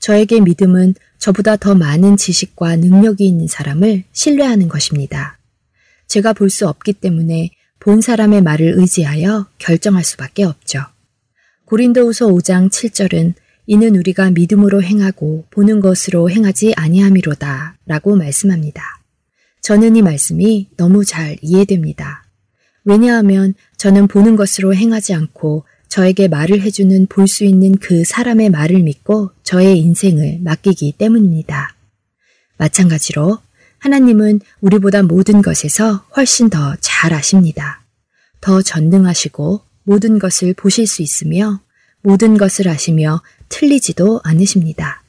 저에게 0.00 0.40
믿음은 0.40 0.94
저보다 1.18 1.56
더 1.56 1.74
많은 1.74 2.16
지식과 2.16 2.76
능력이 2.76 3.24
있는 3.26 3.46
사람을 3.46 4.02
신뢰하는 4.12 4.68
것입니다. 4.68 5.38
제가 6.08 6.32
볼 6.32 6.50
수 6.50 6.68
없기 6.68 6.94
때문에 6.94 7.50
본 7.78 8.00
사람의 8.00 8.42
말을 8.42 8.74
의지하여 8.76 9.46
결정할 9.58 10.02
수밖에 10.04 10.42
없죠. 10.44 10.80
고린도후서 11.66 12.26
5장 12.26 12.70
7절은 12.70 13.34
이는 13.66 13.96
우리가 13.96 14.30
믿음으로 14.30 14.82
행하고 14.82 15.46
보는 15.50 15.80
것으로 15.80 16.30
행하지 16.30 16.74
아니함이로다 16.76 17.76
라고 17.86 18.16
말씀합니다. 18.16 18.82
저는 19.62 19.96
이 19.96 20.02
말씀이 20.02 20.68
너무 20.76 21.04
잘 21.04 21.38
이해됩니다. 21.40 22.24
왜냐하면 22.84 23.54
저는 23.78 24.08
보는 24.08 24.36
것으로 24.36 24.74
행하지 24.74 25.14
않고 25.14 25.64
저에게 25.88 26.28
말을 26.28 26.60
해주는 26.60 27.06
볼 27.06 27.26
수 27.26 27.44
있는 27.44 27.76
그 27.76 28.04
사람의 28.04 28.50
말을 28.50 28.82
믿고 28.82 29.30
저의 29.42 29.78
인생을 29.78 30.40
맡기기 30.42 30.92
때문입니다. 30.98 31.74
마찬가지로 32.58 33.38
하나님은 33.78 34.40
우리보다 34.60 35.02
모든 35.02 35.40
것에서 35.40 36.04
훨씬 36.16 36.50
더 36.50 36.76
잘 36.80 37.14
아십니다. 37.14 37.82
더 38.40 38.60
전능하시고 38.60 39.62
모든 39.84 40.18
것을 40.18 40.52
보실 40.54 40.86
수 40.86 41.00
있으며 41.02 41.60
모든 42.02 42.36
것을 42.36 42.68
아시며 42.68 43.22
틀리지도 43.48 44.20
않으십니다. 44.24 45.02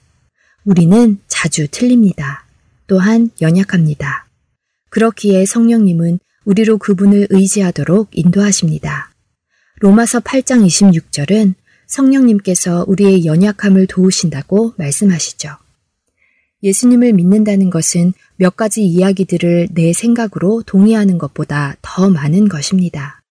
우리는 0.64 1.20
자주 1.28 1.68
틀립니다. 1.70 2.46
또한 2.88 3.30
연약합니다. 3.42 4.28
그렇기에 4.90 5.46
성령님은 5.46 6.20
우리로 6.46 6.78
그분을 6.78 7.28
의지하도록 7.30 8.10
인도하십니다. 8.12 9.12
로마서 9.80 10.22
8장 10.22 10.66
26절은 10.66 11.56
성령님께서 11.88 12.86
우리의 12.88 13.26
연약함을 13.26 13.88
도우신다고 13.88 14.74
말씀하시죠. 14.78 15.58
예수님을 16.64 17.14
믿는다는 17.14 17.70
것은 17.70 18.14
몇 18.38 18.56
가지 18.56 18.86
이야기들을 18.86 19.70
내 19.72 19.94
생각으로 19.94 20.64
동의하는 20.66 21.18
것보다 21.18 21.76
더 21.82 22.10
많은 22.10 22.48
것입니다. 22.48 23.22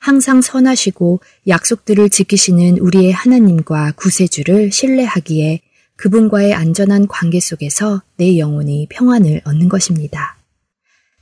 항상 0.00 0.40
선하시고 0.40 1.20
약속들을 1.46 2.08
지키시는 2.08 2.78
우리의 2.78 3.12
하나님과 3.12 3.92
구세주를 3.96 4.72
신뢰하기에 4.72 5.60
그분과의 5.96 6.54
안전한 6.54 7.06
관계 7.06 7.38
속에서 7.38 8.02
내 8.16 8.38
영혼이 8.38 8.88
평안을 8.90 9.42
얻는 9.44 9.68
것입니다. 9.68 10.38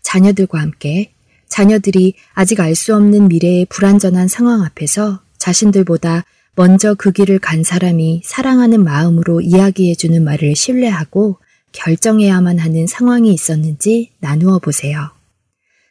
자녀들과 0.02 0.60
함께 0.60 1.12
자녀들이 1.48 2.14
아직 2.34 2.60
알 2.60 2.76
수 2.76 2.94
없는 2.94 3.26
미래의 3.26 3.66
불안전한 3.68 4.28
상황 4.28 4.62
앞에서 4.62 5.22
자신들보다 5.38 6.24
먼저 6.54 6.94
그 6.94 7.10
길을 7.10 7.40
간 7.40 7.64
사람이 7.64 8.22
사랑하는 8.24 8.84
마음으로 8.84 9.40
이야기해주는 9.40 10.22
말을 10.22 10.54
신뢰하고 10.54 11.38
결정해야만 11.72 12.60
하는 12.60 12.86
상황이 12.86 13.32
있었는지 13.32 14.12
나누어 14.20 14.60
보세요. 14.60 15.10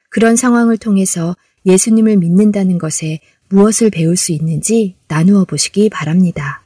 그런 0.09 0.37
상황을 0.37 0.77
통해서 0.77 1.35
예수님을 1.65 2.17
믿는다는 2.17 2.77
것에 2.77 3.19
무엇을 3.49 3.89
배울 3.89 4.17
수 4.17 4.31
있는지 4.31 4.95
나누어 5.07 5.45
보시기 5.45 5.89
바랍니다. 5.89 6.63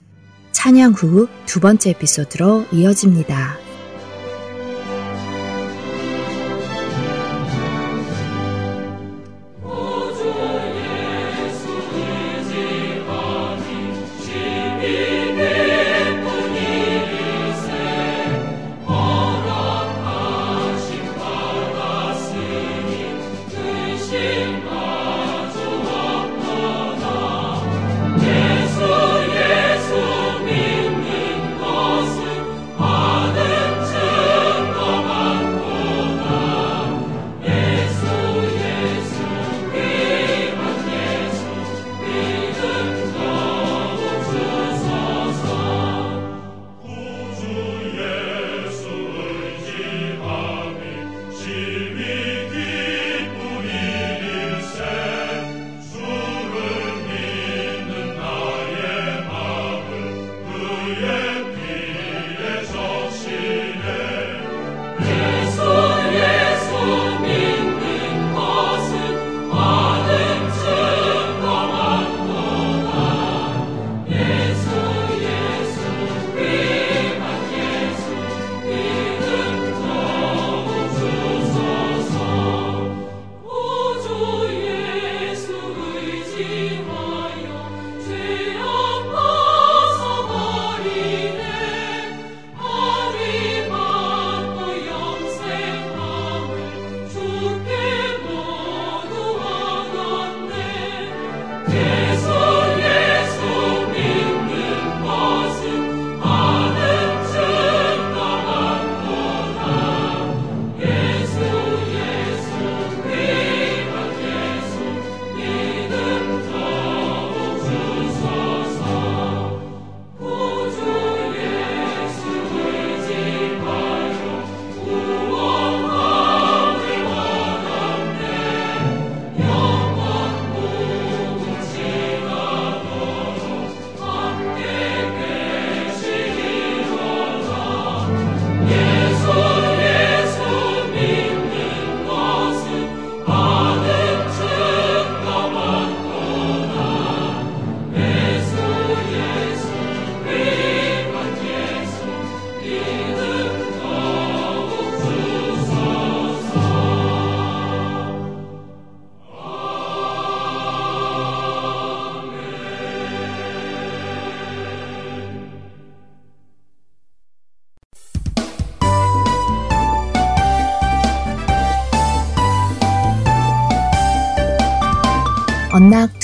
찬양 0.51 0.93
후 0.93 1.27
두 1.45 1.59
번째 1.59 1.91
에피소드로 1.91 2.65
이어집니다. 2.71 3.70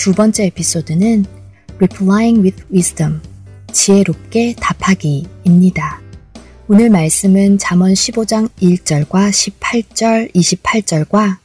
두 0.08 0.13
번째 0.13 0.46
에피소드는 0.46 1.26
Replying 1.80 2.41
with 2.41 2.63
Wisdom, 2.72 3.20
지혜롭게 3.74 4.56
답하기입니다. 4.58 6.02
오늘 6.70 6.89
말씀은 6.89 7.58
잠언 7.58 7.91
15장 7.91 8.50
1절과 8.62 9.10
18절, 9.10 10.34
28절과 10.34 11.39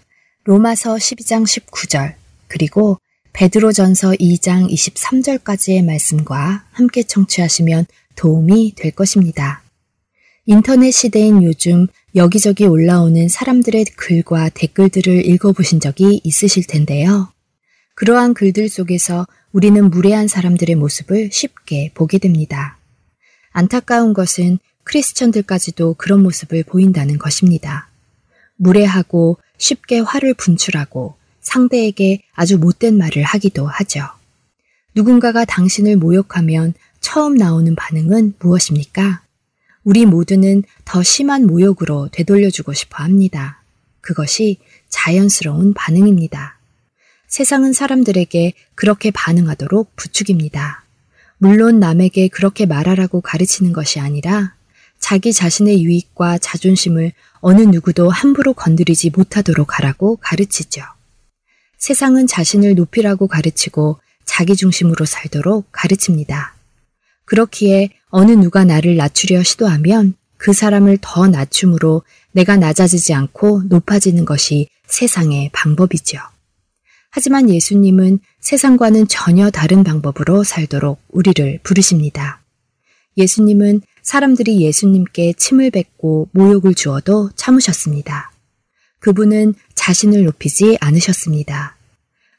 로마서 0.44 0.94
12장 0.94 1.42
19절, 1.42 2.14
그리고 2.46 2.98
베드로전서 3.33 4.12
2장 4.12 4.70
23절까지의 4.70 5.85
말씀과 5.85 6.64
함께 6.70 7.03
청취하시면 7.03 7.87
도움이 8.14 8.75
될 8.77 8.92
것입니다. 8.92 9.64
인터넷 10.46 10.92
시대인 10.92 11.42
요즘 11.42 11.88
여기저기 12.14 12.66
올라오는 12.66 13.29
사람들의 13.29 13.87
글과 13.96 14.51
댓글들을 14.51 15.27
읽어보신 15.27 15.81
적이 15.81 16.20
있으실 16.22 16.68
텐데요. 16.68 17.33
그러한 17.94 18.35
글들 18.35 18.68
속에서 18.68 19.26
우리는 19.52 19.90
무례한 19.90 20.28
사람들의 20.28 20.76
모습을 20.76 21.31
쉽게 21.31 21.90
보게 21.94 22.18
됩니다. 22.18 22.78
안타까운 23.52 24.14
것은 24.14 24.59
크리스천들까지도 24.85 25.94
그런 25.94 26.22
모습을 26.22 26.64
보인다는 26.64 27.18
것입니다. 27.18 27.88
무례하고 28.57 29.38
쉽게 29.59 30.00
화를 30.00 30.35
분출하고 30.35 31.14
상대에게 31.40 32.22
아주 32.33 32.59
못된 32.59 32.96
말을 32.96 33.22
하기도 33.22 33.66
하죠. 33.66 34.09
누군가가 34.94 35.44
당신을 35.44 35.96
모욕하면 35.96 36.74
처음 37.00 37.35
나오는 37.35 37.74
반응은 37.74 38.35
무엇입니까? 38.38 39.22
우리 39.85 40.07
모두는 40.07 40.62
더 40.85 41.02
심한 41.02 41.46
모욕으로 41.46 42.09
되돌려주고 42.12 42.72
싶어 42.72 43.02
합니다. 43.02 43.62
그것이 44.00 44.59
자연스러운 44.88 45.74
반응입니다. 45.74 46.59
세상은 47.33 47.73
사람들에게 47.73 48.53
그렇게 48.75 49.11
반응하도록 49.11 49.97
부축입니다. 49.97 50.85
물론 51.38 51.81
남에게 51.81 52.29
그렇게 52.29 52.66
말하라고 52.66 53.23
가르치는 53.23 53.73
것이 53.73 54.01
아니라 54.01 54.55
자기 55.01 55.33
자신의 55.33 55.83
유익과 55.83 56.37
자존심을 56.37 57.12
어느 57.40 57.62
누구도 57.62 58.11
함부로 58.11 58.53
건드리지 58.53 59.12
못하도록 59.16 59.79
하라고 59.79 60.16
가르치죠. 60.16 60.83
세상은 61.79 62.27
자신을 62.27 62.75
높이라고 62.75 63.29
가르치고 63.29 63.99
자기 64.27 64.55
중심으로 64.55 65.07
살도록 65.07 65.68
가르칩니다. 65.73 66.55
그렇기에 67.25 67.88
어느 68.11 68.33
누가 68.33 68.66
나를 68.66 68.97
낮추려 68.97 69.42
시도하면 69.42 70.16
그 70.37 70.53
사람을 70.53 70.99
더 71.01 71.29
낮춤으로 71.29 72.03
내가 72.33 72.59
낮아지지 72.59 73.14
않고 73.14 73.62
높아지는 73.71 74.27
것이 74.27 74.68
세상의 74.87 75.49
방법이죠. 75.55 76.32
하지만 77.14 77.51
예수님은 77.51 78.20
세상과는 78.40 79.07
전혀 79.07 79.51
다른 79.51 79.85
방법으로 79.85 80.44
살도록 80.44 80.98
우리를 81.11 81.61
부르십니다. 81.62 82.40
예수님은 83.18 83.83
사람들이 84.03 84.62
예수님께 84.62 85.35
침을 85.35 85.70
뱉고 85.70 86.31
모욕을 86.33 86.75
주어도 86.75 87.31
참으셨습니다. 87.37 88.33
그분은 88.98 89.53
자신을 89.75 90.25
높이지 90.25 90.79
않으셨습니다. 90.81 91.77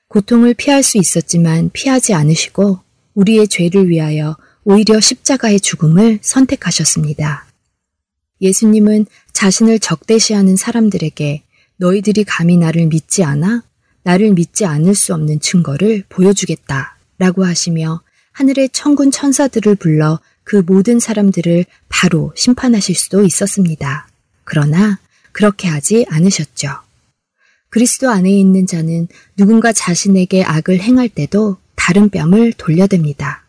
고통을 0.08 0.56
피할 0.56 0.82
수 0.82 0.98
있었지만 0.98 1.70
피하지 1.72 2.16
않으시고 2.16 2.80
우리의 3.14 3.48
죄를 3.50 3.90
위하여 3.90 4.36
오히려 4.64 5.00
십자가의 5.00 5.60
죽음을 5.60 6.18
선택하셨습니다. 6.24 7.46
예수님은 8.42 9.06
자신을 9.34 9.78
적대시하는 9.78 10.56
사람들에게 10.56 11.44
너희들이 11.78 12.24
감히 12.24 12.58
나를 12.58 12.88
믿지 12.88 13.24
않아? 13.24 13.62
나를 14.04 14.34
믿지 14.34 14.66
않을 14.66 14.96
수 14.96 15.14
없는 15.14 15.40
증거를 15.40 16.04
보여주겠다 16.10 16.98
라고 17.18 17.46
하시며 17.46 18.02
하늘의 18.34 18.70
천군 18.70 19.12
천사들을 19.12 19.76
불러 19.76 20.20
그 20.44 20.64
모든 20.66 21.00
사람들을 21.00 21.66
바로 21.90 22.34
심판하실 22.36 22.96
수도 22.96 23.24
있었습니다. 23.24 24.08
그러나 24.44 25.00
그렇게 25.32 25.68
하지 25.68 26.06
않으셨죠. 26.10 26.70
그리스도 27.70 28.10
안에 28.10 28.30
있는 28.30 28.68
자는 28.68 29.08
누군가 29.36 29.72
자신에게 29.72 30.44
악을 30.44 30.80
행할 30.80 31.10
때도 31.10 31.58
다른 31.76 32.10
뺨을 32.10 32.54
돌려댑니다. 32.54 33.40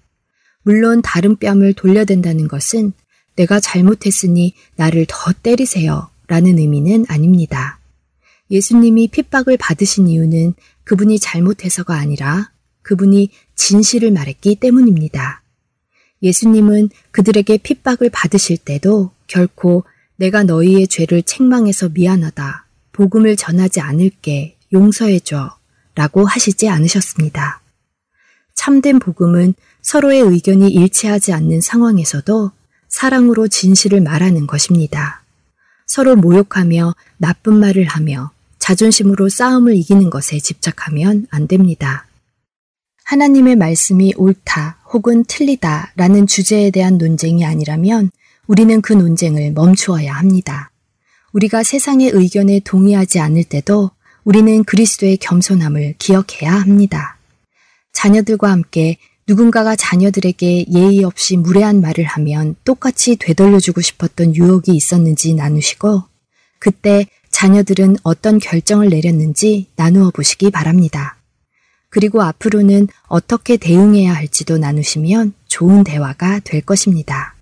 물론 0.62 1.02
다른 1.02 1.36
뺨을 1.36 1.74
돌려댄다는 1.74 2.48
것은 2.48 2.92
내가 3.36 3.60
잘못했으니 3.60 4.54
나를 4.76 5.06
더 5.08 5.32
때리세요 5.32 6.08
라는 6.26 6.58
의미는 6.58 7.04
아닙니다. 7.08 7.78
예수님이 8.54 9.08
핍박을 9.08 9.56
받으신 9.56 10.06
이유는 10.06 10.54
그분이 10.84 11.18
잘못해서가 11.18 11.96
아니라 11.96 12.52
그분이 12.82 13.30
진실을 13.56 14.12
말했기 14.12 14.54
때문입니다. 14.54 15.42
예수님은 16.22 16.90
그들에게 17.10 17.58
핍박을 17.58 18.10
받으실 18.10 18.56
때도 18.56 19.10
결코 19.26 19.82
내가 20.16 20.44
너희의 20.44 20.86
죄를 20.86 21.24
책망해서 21.24 21.88
미안하다. 21.88 22.66
복음을 22.92 23.34
전하지 23.34 23.80
않을게. 23.80 24.56
용서해줘. 24.72 25.56
라고 25.96 26.24
하시지 26.24 26.68
않으셨습니다. 26.68 27.60
참된 28.54 29.00
복음은 29.00 29.54
서로의 29.82 30.20
의견이 30.20 30.70
일치하지 30.70 31.32
않는 31.32 31.60
상황에서도 31.60 32.52
사랑으로 32.88 33.48
진실을 33.48 34.00
말하는 34.00 34.46
것입니다. 34.46 35.24
서로 35.86 36.14
모욕하며 36.14 36.94
나쁜 37.18 37.58
말을 37.58 37.86
하며 37.86 38.30
자존심으로 38.64 39.28
싸움을 39.28 39.76
이기는 39.76 40.08
것에 40.08 40.38
집착하면 40.40 41.26
안 41.28 41.46
됩니다. 41.46 42.06
하나님의 43.04 43.56
말씀이 43.56 44.14
옳다 44.16 44.78
혹은 44.90 45.22
틀리다 45.28 45.92
라는 45.96 46.26
주제에 46.26 46.70
대한 46.70 46.96
논쟁이 46.96 47.44
아니라면 47.44 48.10
우리는 48.46 48.80
그 48.80 48.94
논쟁을 48.94 49.52
멈추어야 49.52 50.14
합니다. 50.14 50.70
우리가 51.34 51.62
세상의 51.62 52.12
의견에 52.14 52.60
동의하지 52.60 53.20
않을 53.20 53.44
때도 53.44 53.90
우리는 54.24 54.64
그리스도의 54.64 55.18
겸손함을 55.18 55.96
기억해야 55.98 56.50
합니다. 56.50 57.18
자녀들과 57.92 58.50
함께 58.50 58.96
누군가가 59.28 59.76
자녀들에게 59.76 60.66
예의 60.72 61.04
없이 61.04 61.36
무례한 61.36 61.82
말을 61.82 62.04
하면 62.04 62.56
똑같이 62.64 63.16
되돌려주고 63.16 63.82
싶었던 63.82 64.34
유혹이 64.34 64.74
있었는지 64.74 65.34
나누시고 65.34 66.04
그때 66.58 67.06
자녀들은 67.34 67.96
어떤 68.04 68.38
결정을 68.38 68.90
내렸는지 68.90 69.66
나누어 69.74 70.10
보시기 70.10 70.52
바랍니다. 70.52 71.16
그리고 71.90 72.22
앞으로는 72.22 72.86
어떻게 73.08 73.56
대응해야 73.56 74.14
할지도 74.14 74.56
나누시면 74.56 75.32
좋은 75.48 75.82
대화가 75.82 76.38
될 76.44 76.60
것입니다. 76.60 77.34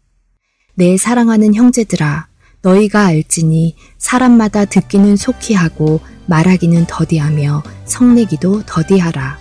내 0.75 0.97
사랑하는 0.97 1.55
형제들아, 1.55 2.27
너희가 2.63 3.05
알지니 3.05 3.77
사람마다 3.99 4.65
듣기는 4.65 5.15
속히 5.17 5.53
하고 5.53 6.01
말하기는 6.25 6.87
더디하며 6.89 7.63
성내기도 7.85 8.63
더디하라. 8.65 9.39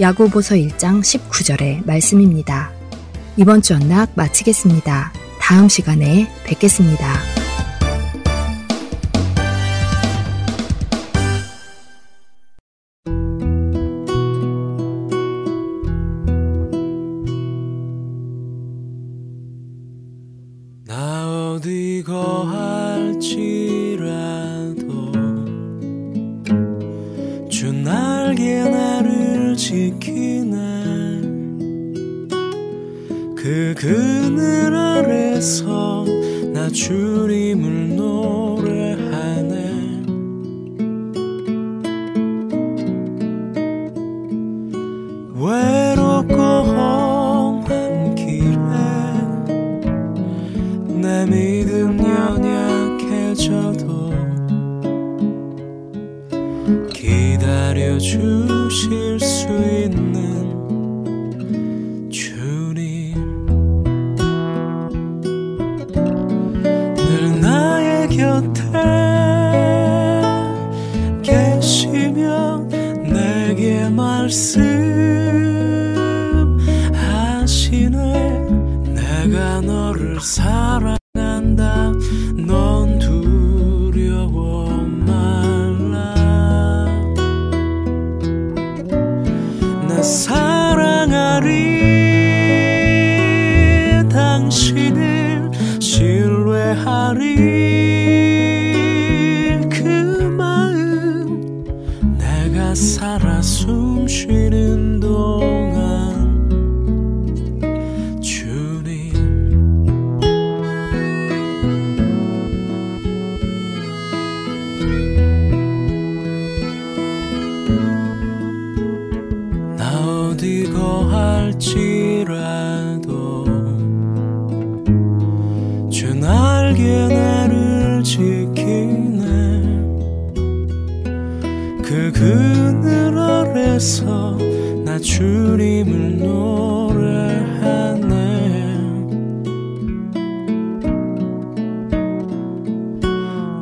야고보서 0.00 0.56
1장 0.56 1.00
19절의 1.00 1.86
말씀입니다. 1.86 2.72
이번 3.36 3.62
주 3.62 3.74
언락 3.74 4.10
마치겠습니다. 4.16 5.12
다음 5.38 5.68
시간에 5.68 6.28
뵙겠습니다. 6.44 7.45
말씀하시네. 27.72 28.06
내가 33.46 34.30
너를 34.30 35.42
사랑한다 35.42 36.68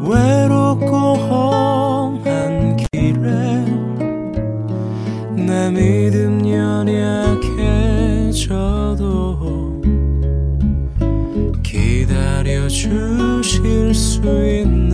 외롭고 0.07 1.14
험한 1.14 2.76
길에 2.76 3.64
내 5.34 5.70
믿음 5.70 6.44
연약해져도 7.66 9.80
기다려 11.62 12.68
주실 12.68 13.94
수 13.94 14.20
있는 14.22 14.93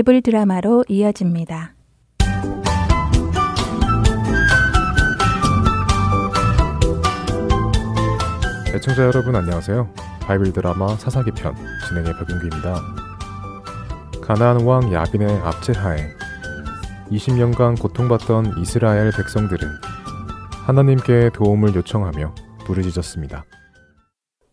바이블 0.00 0.22
드라마로 0.22 0.84
이어집니다. 0.88 1.74
애청자 8.74 9.04
여러분 9.04 9.36
안녕하세요. 9.36 9.92
바이블 10.22 10.54
드라마 10.54 10.88
사사기 10.96 11.32
편 11.32 11.54
진행의 11.86 12.14
박윤규입니다. 12.14 12.80
가나안 14.22 14.62
왕 14.62 14.90
야빈의 14.90 15.28
압제하에 15.28 16.08
20년간 17.10 17.78
고통받던 17.78 18.58
이스라엘 18.58 19.10
백성들은 19.14 19.68
하나님께 20.66 21.30
도움을 21.34 21.74
요청하며 21.74 22.34
부르짖었습니다. 22.64 23.44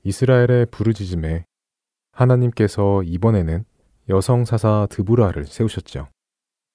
이스라엘의 0.04 0.66
부르짖음에 0.72 1.45
하나님께서 2.12 3.04
이번에는 3.04 3.64
여성 4.10 4.45
사사 4.45 4.88
드부라를 4.89 5.45
세우셨죠. 5.45 6.08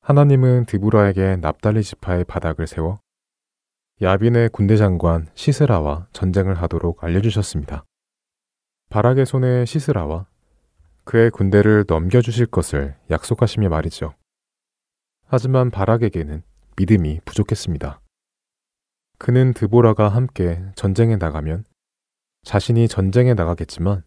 하나님은 0.03 0.67
드부라에게 0.67 1.37
납달리 1.37 1.83
지파의 1.83 2.25
바닥을 2.25 2.67
세워 2.67 3.01
야빈의 4.03 4.51
군대 4.51 4.77
장관 4.77 5.29
시스라와 5.35 6.09
전쟁을 6.13 6.61
하도록 6.61 7.03
알려주셨습니다. 7.03 7.85
바락의 8.91 9.25
손에 9.25 9.65
시스라와 9.65 10.27
그의 11.05 11.31
군대를 11.31 11.85
넘겨주실 11.89 12.47
것을 12.47 12.97
약속하시며 13.11 13.71
말이죠. 13.71 14.13
하지만 15.27 15.71
바락에게는 15.71 16.43
믿음이 16.77 17.21
부족했습니다. 17.25 18.01
그는 19.19 19.55
드보라가 19.55 20.09
함께 20.11 20.63
전쟁에 20.75 21.17
나가면 21.17 21.65
자신이 22.43 22.89
전쟁에 22.89 23.33
나가겠지만 23.33 24.03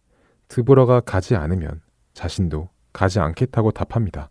드보라가 0.48 1.00
가지 1.00 1.36
않으면 1.36 1.82
자신도 2.14 2.75
가지 2.96 3.20
않겠다고 3.20 3.72
답합니다. 3.72 4.30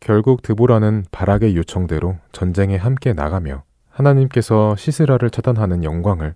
결국 0.00 0.42
드보라는 0.42 1.06
바락의 1.10 1.56
요청대로 1.56 2.18
전쟁에 2.32 2.76
함께 2.76 3.14
나가며 3.14 3.64
하나님께서 3.88 4.76
시스라를 4.76 5.30
처단하는 5.30 5.82
영광을 5.82 6.34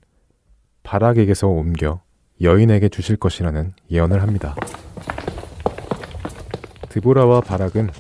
바락에게서 0.85 1.49
옮겨 1.49 2.01
여인에게 2.41 2.89
주실 2.89 3.17
것이라는 3.17 3.75
예언을 3.91 4.23
합니다. 4.23 4.55
드보라와 6.89 7.43
바락은 7.43 7.91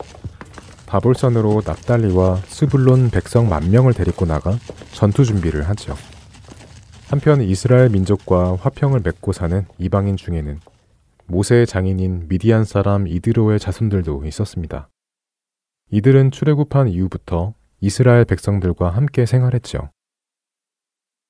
바볼산으로 0.87 1.63
납달리와 1.67 2.37
수불론 2.47 3.11
백성 3.11 3.49
만 3.51 3.71
명을 3.71 3.93
데리고 3.93 4.25
나가 4.25 4.53
전투 4.93 5.25
준비를 5.25 5.69
하죠. 5.69 5.95
한편 7.11 7.43
이스라엘 7.43 7.91
민족과 7.91 8.57
화평을 8.57 9.01
맺고 9.05 9.33
사는 9.33 9.67
이방인 9.79 10.17
중에는 10.17 10.61
모세의 11.27 11.67
장인인 11.67 12.29
미디안 12.29 12.65
사람 12.65 13.07
이드로의 13.07 13.59
자손들도 13.59 14.25
있었습니다. 14.27 14.89
이들은 15.91 16.31
출애굽한 16.31 16.89
이후부터 16.89 17.55
이스라엘 17.81 18.25
백성들과 18.25 18.91
함께 18.91 19.27
생활했죠. 19.27 19.91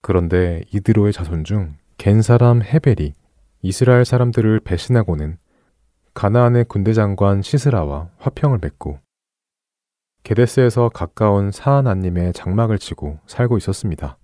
그런데 0.03 0.62
이드로의 0.72 1.12
자손 1.12 1.44
중 1.44 1.76
겐 1.99 2.20
사람 2.20 2.62
헤벨이 2.62 3.14
이스라엘 3.62 4.05
사람들을 4.05 4.61
배신하고는 4.61 5.38
가나안의 6.14 6.66
군대 6.68 6.92
장관 6.92 7.42
시스라와 7.42 8.11
화평을 8.18 8.59
맺고 8.61 9.01
게데스에서 10.22 10.90
가까운 10.90 11.51
사하나님의 11.51 12.32
장막을 12.32 12.78
치고 12.78 13.18
살고 13.26 13.57
있었습니다. 13.59 14.18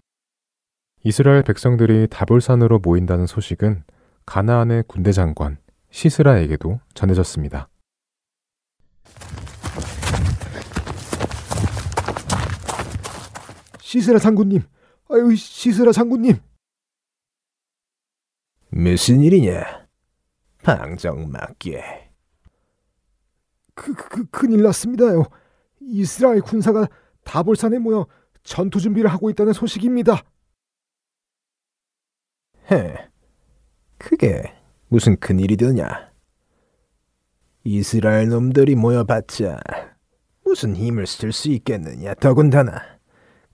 이스라엘 1.05 1.43
백성들이 1.43 2.09
다볼산으로 2.11 2.79
모인다는 2.79 3.27
소식은 3.27 3.85
가나안의 4.27 4.85
군대 4.87 5.12
장관 5.12 5.59
시스라에게도 5.91 6.81
전해졌습니다. 6.95 7.68
시스라 13.81 14.18
장군님, 14.18 14.62
아유 15.11 15.37
시스라 15.37 15.93
장군님. 15.93 16.41
무슨 18.70 19.20
일이냐? 19.20 19.87
방정맞게. 20.62 22.11
그, 23.75 23.95
그 23.95 24.25
큰일 24.31 24.62
났습니다요. 24.62 25.25
이스라엘 25.81 26.41
군사가 26.41 26.89
다볼산에 27.25 27.79
모여 27.79 28.07
전투 28.45 28.81
준비를 28.81 29.11
하고 29.11 29.29
있다는 29.29 29.53
소식입니다. 29.53 30.23
헤, 32.70 33.12
그게 34.03 34.53
무슨 34.88 35.16
큰일이더냐? 35.16 36.11
이스라엘 37.64 38.28
놈들이 38.28 38.74
모여봤자 38.74 39.61
무슨 40.44 40.74
힘을 40.74 41.07
쓸 41.07 41.32
수 41.32 41.50
있겠느냐? 41.50 42.14
더군다나 42.14 42.82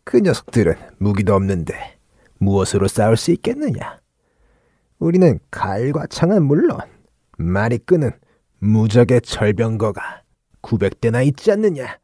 그 0.04 0.18
녀석들은 0.20 0.74
무기도 0.98 1.34
없는데 1.34 1.98
무엇으로 2.38 2.88
싸울 2.88 3.18
수 3.18 3.30
있겠느냐? 3.30 4.00
우리는 4.98 5.38
칼과 5.50 6.06
창은 6.06 6.44
물론 6.44 6.78
말이 7.36 7.76
끄는 7.78 8.10
무적의 8.58 9.20
철병거가 9.20 10.22
900대나 10.62 11.26
있지 11.26 11.52
않느냐? 11.52 11.98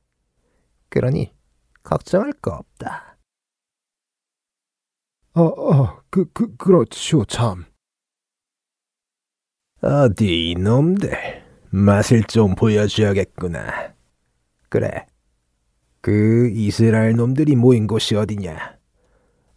그러니 0.91 1.35
걱정할 1.83 2.33
거 2.35 2.53
없다. 2.53 3.17
어, 5.33 5.43
어, 5.43 6.03
그, 6.11 6.31
그, 6.33 6.55
그렇죠, 6.57 7.25
참. 7.25 7.65
어디 9.85 10.53
이놈들 10.53 11.45
맛을 11.69 12.23
좀 12.23 12.55
보여줘야겠구나. 12.55 13.95
그래. 14.71 15.07
그 16.01 16.49
이스라엘 16.55 17.17
놈들이 17.17 17.55
모인 17.55 17.87
곳이 17.87 18.15
어디냐? 18.15 18.79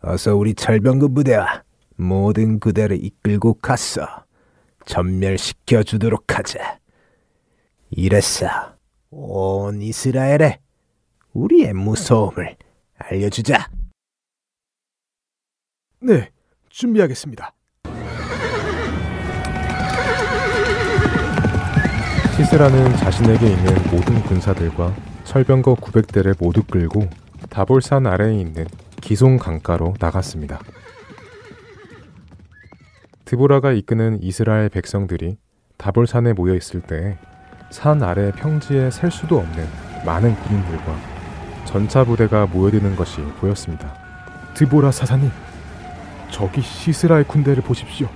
어서 0.02 0.36
우리 0.36 0.54
철병급 0.54 1.14
부대와 1.14 1.64
모든 1.96 2.60
그대를 2.60 3.02
이끌고 3.06 3.54
갔어. 3.56 4.26
전멸시켜 4.86 5.84
주도록 5.84 6.38
하자. 6.38 6.80
이래서 7.92 8.48
온 9.10 9.82
이스라엘에 9.82 10.60
우리의 11.32 11.72
무서움을 11.72 12.58
알려주자. 12.98 13.70
네, 16.02 16.32
준비하겠습니다. 16.70 17.57
시스라는 22.38 22.96
자신에게 22.98 23.48
있는 23.48 23.74
모든 23.92 24.22
군사들과 24.24 24.94
철병거 25.24 25.76
900대를 25.76 26.36
모두 26.40 26.64
끌고 26.64 27.10
다볼산 27.50 28.06
아래에 28.06 28.36
있는 28.36 28.66
기송 29.02 29.38
강가로 29.38 29.96
나갔습니다. 30.00 30.60
드보라가 33.26 33.72
이끄는 33.74 34.20
이스라엘 34.22 34.70
백성들이 34.70 35.38
다볼산에 35.78 36.34
모여 36.34 36.56
있을 36.56 36.82
때 36.82 37.18
산 37.70 38.02
아래 38.02 38.32
평지에 38.32 38.90
셀 38.92 39.12
수도 39.12 39.40
없는 39.40 39.68
많은 40.06 40.36
군인들과 40.36 40.96
전차 41.66 42.06
부대가 42.06 42.46
모여드는 42.46 42.96
것이 42.96 43.22
보였습니다. 43.40 43.94
드보라 44.54 44.92
사사님, 44.92 45.30
저기 46.32 46.62
시스라의 46.62 47.26
군대를 47.26 47.64
보십시오. 47.64 48.08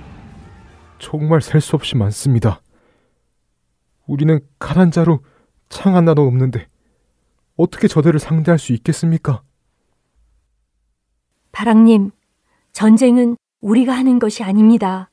정말 0.98 1.42
셀 1.42 1.60
수 1.60 1.76
없이 1.76 1.96
많습니다. 1.96 2.61
우리는 4.12 4.40
가난 4.58 4.90
자로 4.90 5.20
창 5.70 5.96
하나도 5.96 6.26
없는데 6.26 6.66
어떻게 7.56 7.88
저들을 7.88 8.20
상대할 8.20 8.58
수 8.58 8.74
있겠습니까? 8.74 9.42
바랑님, 11.50 12.10
전쟁은 12.72 13.38
우리가 13.62 13.94
하는 13.94 14.18
것이 14.18 14.42
아닙니다. 14.42 15.08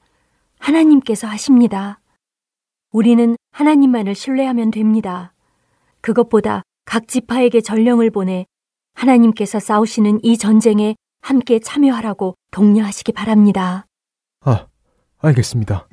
하나님께서 0.59 1.27
하십니다. 1.27 2.01
우리는 2.91 3.37
하나님만을 3.51 4.15
신뢰하면 4.15 4.69
됩니다. 4.69 5.33
그것보다 6.01 6.63
각 6.83 7.07
지파에게 7.07 7.61
전령을 7.61 8.09
보내 8.09 8.45
하나님께서 8.95 9.61
싸우시는 9.61 10.19
이 10.23 10.37
전쟁에 10.37 10.95
함께 11.21 11.59
참여하라고 11.59 12.35
독려하시기 12.51 13.13
바랍니다. 13.13 13.85
아, 14.41 14.67
알겠습니다. 15.19 15.87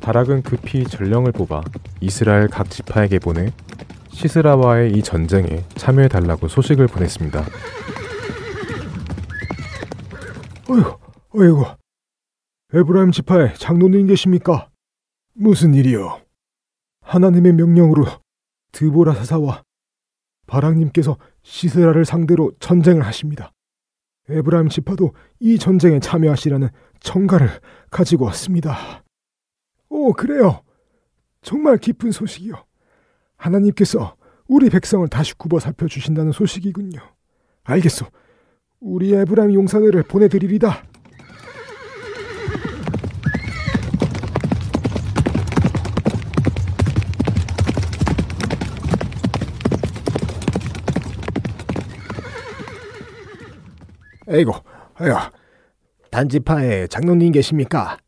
바락은 0.00 0.42
급히 0.42 0.84
전령을 0.84 1.32
뽑아 1.32 1.62
이스라엘 2.00 2.48
각 2.48 2.70
지파에게 2.70 3.18
보내 3.18 3.52
시스라와의 4.10 4.92
이 4.92 5.02
전쟁에 5.02 5.64
참여해 5.76 6.08
달라고 6.08 6.48
소식을 6.48 6.86
보냈습니다. 6.88 7.44
어이구, 10.68 10.98
어이구. 11.34 11.64
에브라임 12.72 13.10
지파에 13.12 13.54
장로님 13.54 14.06
계십니까? 14.06 14.68
무슨 15.34 15.74
일이요? 15.74 16.20
하나님의 17.02 17.52
명령으로 17.54 18.06
드보라 18.72 19.14
사사와 19.14 19.62
바락님께서 20.46 21.16
시스라를 21.42 22.04
상대로 22.04 22.52
전쟁을 22.60 23.04
하십니다. 23.04 23.52
에브라임 24.28 24.68
지파도 24.68 25.14
이 25.40 25.58
전쟁에 25.58 25.98
참여하시라는 25.98 26.68
청가를 27.00 27.48
가지고 27.90 28.26
왔습니다. 28.26 29.02
오, 29.90 30.12
그래요. 30.12 30.62
정말 31.42 31.76
기쁜 31.76 32.12
소식이요. 32.12 32.54
하나님께서 33.36 34.16
우리 34.46 34.70
백성을 34.70 35.06
다시 35.08 35.34
굽어 35.34 35.58
살펴 35.58 35.86
주신다는 35.88 36.32
소식이군요. 36.32 37.00
알겠소. 37.64 38.06
우리 38.80 39.12
에브라임 39.12 39.52
용사들을 39.52 40.02
보내드리리다. 40.04 40.84
에이고, 54.28 54.52
아유, 54.94 55.14
단지파에 56.12 56.86
장로님 56.86 57.32
계십니까? 57.32 57.98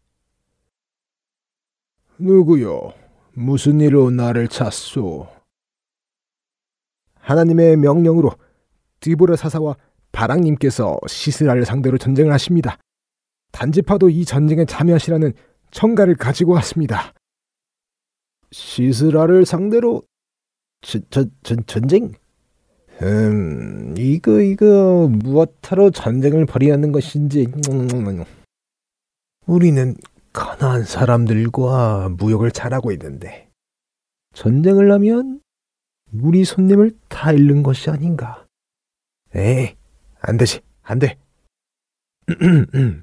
누구요? 2.23 2.93
무슨 3.33 3.81
일로 3.81 4.11
나를 4.11 4.47
찾소? 4.47 5.27
하나님의 7.17 7.77
명령으로 7.79 8.31
디보라 9.01 9.35
사사와 9.35 9.77
바랑님께서 10.13 10.99
시스라를 11.09 11.65
상대로 11.65 11.99
전쟁을 11.99 12.33
하십니다. 12.33 12.79
단지파도 13.51 14.09
이 14.09 14.25
전쟁에 14.25 14.65
참여하시라는 14.65 15.33
청가를 15.73 16.15
가지고 16.15 16.53
왔습니다. 16.53 17.13
시스라를 18.53 19.45
상대로 19.45 20.03
저, 20.81 21.01
저, 21.11 21.25
저, 21.43 21.57
전쟁? 21.67 22.13
음, 23.03 23.95
이거 23.99 24.41
이거 24.41 25.09
무엇하러 25.11 25.91
전쟁을 25.91 26.47
벌이는 26.47 26.93
것인지 26.93 27.49
우리는 29.47 29.97
가난한 30.33 30.85
사람들과 30.85 32.11
무역을 32.11 32.51
잘하고 32.53 32.93
있는데 32.93 33.51
전쟁을 34.35 34.91
하면 34.93 35.41
우리 36.13 36.45
손님을 36.45 36.93
다 37.09 37.33
잃는 37.33 37.63
것이 37.63 37.91
아닌가. 37.91 38.47
에이, 39.35 39.77
안 40.21 40.37
되지, 40.37 40.61
안 40.83 40.99
돼. 40.99 41.19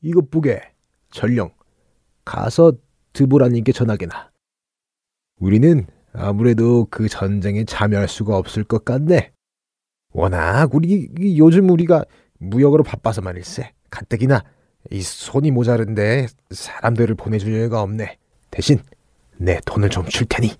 이것 0.00 0.30
보게, 0.30 0.60
전령. 1.10 1.50
가서 2.24 2.72
드보라님께 3.12 3.72
전하게나. 3.72 4.30
우리는 5.40 5.86
아무래도 6.12 6.86
그 6.90 7.08
전쟁에 7.08 7.64
참여할 7.64 8.08
수가 8.08 8.36
없을 8.36 8.64
것 8.64 8.84
같네. 8.84 9.32
워낙 10.12 10.74
우리 10.74 11.10
요즘 11.38 11.68
우리가 11.68 12.04
무역으로 12.38 12.82
바빠서 12.82 13.20
말일세. 13.20 13.74
가뜩이나 13.90 14.42
이 14.90 15.00
손이 15.02 15.50
모자른데 15.50 16.26
사람들을 16.50 17.14
보내줄 17.14 17.54
여유가 17.54 17.80
없네. 17.82 18.18
대신 18.50 18.80
내 19.36 19.60
돈을 19.64 19.88
좀 19.90 20.06
줄 20.08 20.26
테니 20.28 20.52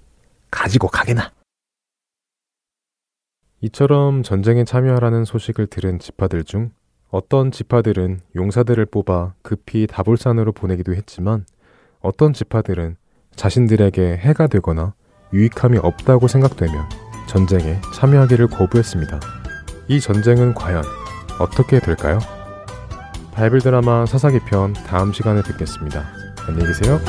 가지고 0.51 0.89
가게나. 0.89 1.33
이처럼 3.61 4.23
전쟁에 4.23 4.65
참여하라는 4.65 5.25
소식을 5.25 5.67
들은 5.69 5.99
지파들 5.99 6.45
중 6.45 6.71
어떤 7.11 7.51
지파들은 7.51 8.21
용사들을 8.37 8.85
뽑아 8.87 9.35
급히 9.43 9.87
다볼산으로 9.87 10.53
보내기도 10.53 10.95
했지만 10.95 11.47
어떤 12.01 12.33
지파들은 12.33 12.97
자신들에게 13.37 14.17
해가 14.19 14.49
되거나 14.49 14.95
유익함이 15.33 15.79
없다고 15.79 16.29
생각되면 16.29 16.89
전쟁에 17.27 17.81
참여하기를 17.95 18.49
거부했습니다. 18.49 19.21
이 19.89 20.01
전쟁은 20.01 20.55
과연 20.55 20.83
어떻게 21.41 21.81
될까요? 21.81 22.19
바이블 23.35 23.61
드라마 23.61 24.07
사사기 24.07 24.39
편 24.41 24.73
다음 24.73 25.13
시간에 25.13 25.43
뵙겠습니다. 25.43 26.05
안녕히 26.47 26.67
계세요. 26.69 27.01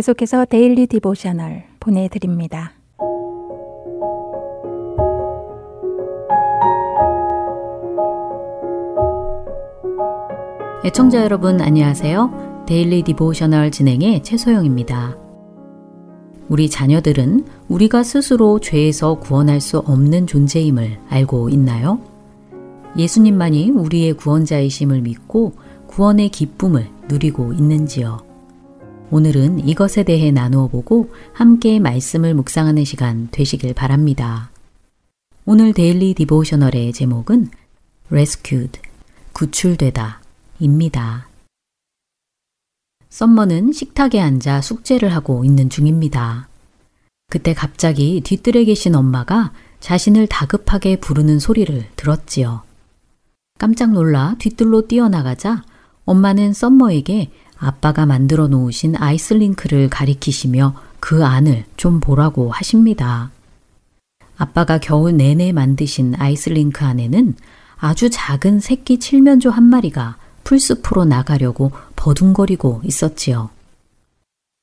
계속해서 0.00 0.46
Daily 0.46 0.86
Devotional 0.86 1.64
보내드립니다. 1.78 2.72
애청자 10.86 11.22
여러분 11.22 11.60
안녕하세요. 11.60 12.64
Daily 12.66 13.02
Devotional 13.02 13.70
진행의 13.70 14.22
최소영입니다. 14.22 15.18
우리 16.48 16.70
자녀들은 16.70 17.44
우리가 17.68 18.02
스스로 18.02 18.58
죄에서 18.58 19.16
구원할 19.16 19.60
수 19.60 19.80
없는 19.80 20.26
존재임을 20.26 20.96
알고 21.10 21.50
있나요? 21.50 22.00
예수님만이 22.96 23.68
우리의 23.72 24.14
구원자이심을 24.14 25.02
믿고 25.02 25.52
구원의 25.88 26.30
기쁨을 26.30 26.88
누리고 27.06 27.52
있는지요? 27.52 28.29
오늘은 29.12 29.66
이것에 29.68 30.04
대해 30.04 30.30
나누어 30.30 30.68
보고 30.68 31.12
함께 31.32 31.80
말씀을 31.80 32.32
묵상하는 32.34 32.84
시간 32.84 33.28
되시길 33.32 33.74
바랍니다. 33.74 34.50
오늘 35.44 35.72
데일리 35.72 36.14
디보셔널의 36.14 36.92
제목은 36.92 37.50
Rescued, 38.10 38.80
구출되다 39.32 40.20
입니다. 40.60 41.28
썸머는 43.08 43.72
식탁에 43.72 44.20
앉아 44.20 44.60
숙제를 44.60 45.12
하고 45.12 45.44
있는 45.44 45.68
중입니다. 45.68 46.48
그때 47.28 47.52
갑자기 47.52 48.20
뒤뜰에 48.24 48.64
계신 48.64 48.94
엄마가 48.94 49.52
자신을 49.80 50.28
다급하게 50.28 51.00
부르는 51.00 51.40
소리를 51.40 51.84
들었지요. 51.96 52.62
깜짝 53.58 53.90
놀라 53.90 54.36
뒤뜰로 54.38 54.86
뛰어나가자 54.86 55.64
엄마는 56.04 56.52
썸머에게 56.52 57.32
아빠가 57.60 58.06
만들어 58.06 58.48
놓으신 58.48 58.96
아이슬링크를 58.96 59.90
가리키시며 59.90 60.74
그 60.98 61.24
안을 61.24 61.64
좀 61.76 62.00
보라고 62.00 62.50
하십니다. 62.50 63.30
아빠가 64.36 64.78
겨울 64.78 65.16
내내 65.16 65.52
만드신 65.52 66.14
아이슬링크 66.18 66.84
안에는 66.84 67.36
아주 67.78 68.08
작은 68.10 68.60
새끼 68.60 68.98
칠면조 68.98 69.50
한 69.50 69.64
마리가 69.64 70.16
풀숲으로 70.44 71.04
나가려고 71.04 71.70
버둥거리고 71.96 72.80
있었지요. 72.84 73.50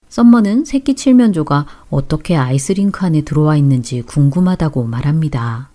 썸머는 0.10 0.66
새끼 0.66 0.96
칠면조가 0.96 1.66
어떻게 1.92 2.36
아이스링크 2.36 3.06
안에 3.06 3.22
들어와 3.22 3.58
있는지 3.58 4.02
궁금하다고 4.02 4.86
말합니다. 4.86 5.70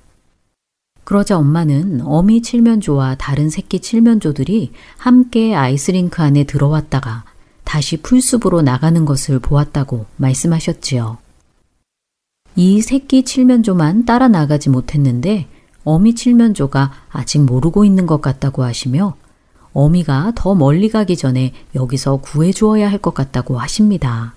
그러자 1.05 1.37
엄마는 1.37 2.03
어미 2.05 2.43
칠면조와 2.43 3.17
다른 3.17 3.51
새끼 3.51 3.81
칠면조들이 3.81 4.73
함께 4.99 5.55
아이스링크 5.55 6.23
안에 6.23 6.45
들어왔다가 6.45 7.25
다시 7.65 7.97
풀숲으로 8.03 8.63
나가는 8.63 9.05
것을 9.05 9.39
보았다고 9.39 10.07
말씀하셨지요. 10.17 11.19
이 12.55 12.81
새끼 12.83 13.25
칠면조만 13.25 14.05
따라 14.05 14.29
나가지 14.29 14.69
못했는데 14.71 15.49
어미 15.85 16.15
칠면조가 16.15 16.93
아직 17.11 17.41
모르고 17.41 17.85
있는 17.85 18.07
것 18.07 18.21
같다고 18.21 18.63
하시며 18.63 19.17
어미가 19.73 20.33
더 20.35 20.55
멀리 20.55 20.89
가기 20.91 21.17
전에 21.17 21.53
여기서 21.75 22.19
구해주어야 22.19 22.91
할 22.91 22.99
것 22.99 23.15
같다고 23.15 23.59
하십니다. 23.59 24.35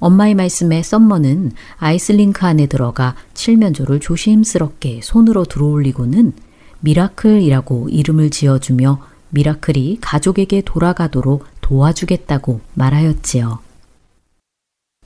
엄마의 0.00 0.34
말씀에 0.34 0.82
썸머는 0.82 1.52
아이스링크 1.78 2.46
안에 2.46 2.66
들어가 2.66 3.14
칠면조를 3.34 4.00
조심스럽게 4.00 5.00
손으로 5.02 5.44
들어올리고는 5.44 6.32
미라클이라고 6.80 7.88
이름을 7.88 8.30
지어주며 8.30 9.02
미라클이 9.30 9.98
가족에게 10.00 10.62
돌아가도록 10.64 11.44
도와주겠다고 11.60 12.60
말하였지요. 12.74 13.58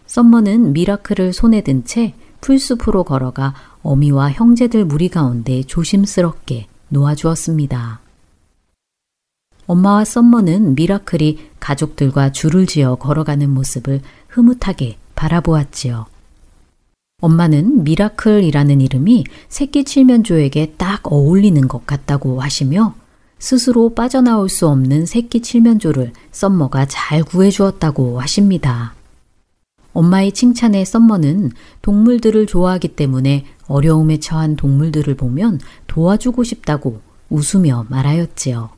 썸머는 0.07 0.75
미라클을 0.75 1.33
손에 1.33 1.63
든 1.63 1.85
채 1.85 2.15
풀숲으로 2.43 3.05
걸어가 3.05 3.55
어미와 3.83 4.33
형제들 4.33 4.85
무리 4.85 5.09
가운데 5.09 5.63
조심스럽게 5.63 6.67
놓아주었습니다. 6.89 8.01
엄마와 9.67 10.05
썸머는 10.05 10.75
미라클이 10.75 11.39
가족들과 11.61 12.33
줄을 12.33 12.67
지어 12.67 12.97
걸어가는 12.97 13.49
모습을 13.49 14.01
흐뭇하게 14.33 14.97
바라보았지요. 15.15 16.07
엄마는 17.21 17.85
미라클이라는 17.85 18.81
이름이 18.81 19.25
새끼 19.49 19.85
칠면조에게 19.85 20.75
딱 20.77 21.01
어울리는 21.05 21.69
것 21.69 21.87
같다고 21.87 22.41
하시며 22.41 22.95
스스로 23.39 23.95
빠져나올 23.95 24.49
수 24.49 24.67
없는 24.69 25.07
새끼 25.07 25.41
칠면조를 25.41 26.13
썸머가 26.33 26.87
잘 26.87 27.23
구해주었다고 27.23 28.21
하십니다. 28.21 28.95
엄마의 29.93 30.33
칭찬에 30.33 30.85
썸머는 30.85 31.51
동물들을 31.83 32.47
좋아하기 32.47 32.89
때문에 32.89 33.45
어려움에 33.69 34.19
처한 34.19 34.57
동물들을 34.57 35.15
보면 35.15 35.61
도와주고 35.87 36.45
싶다고 36.45 37.01
웃으며 37.29 37.87
말하였지요. 37.89 38.71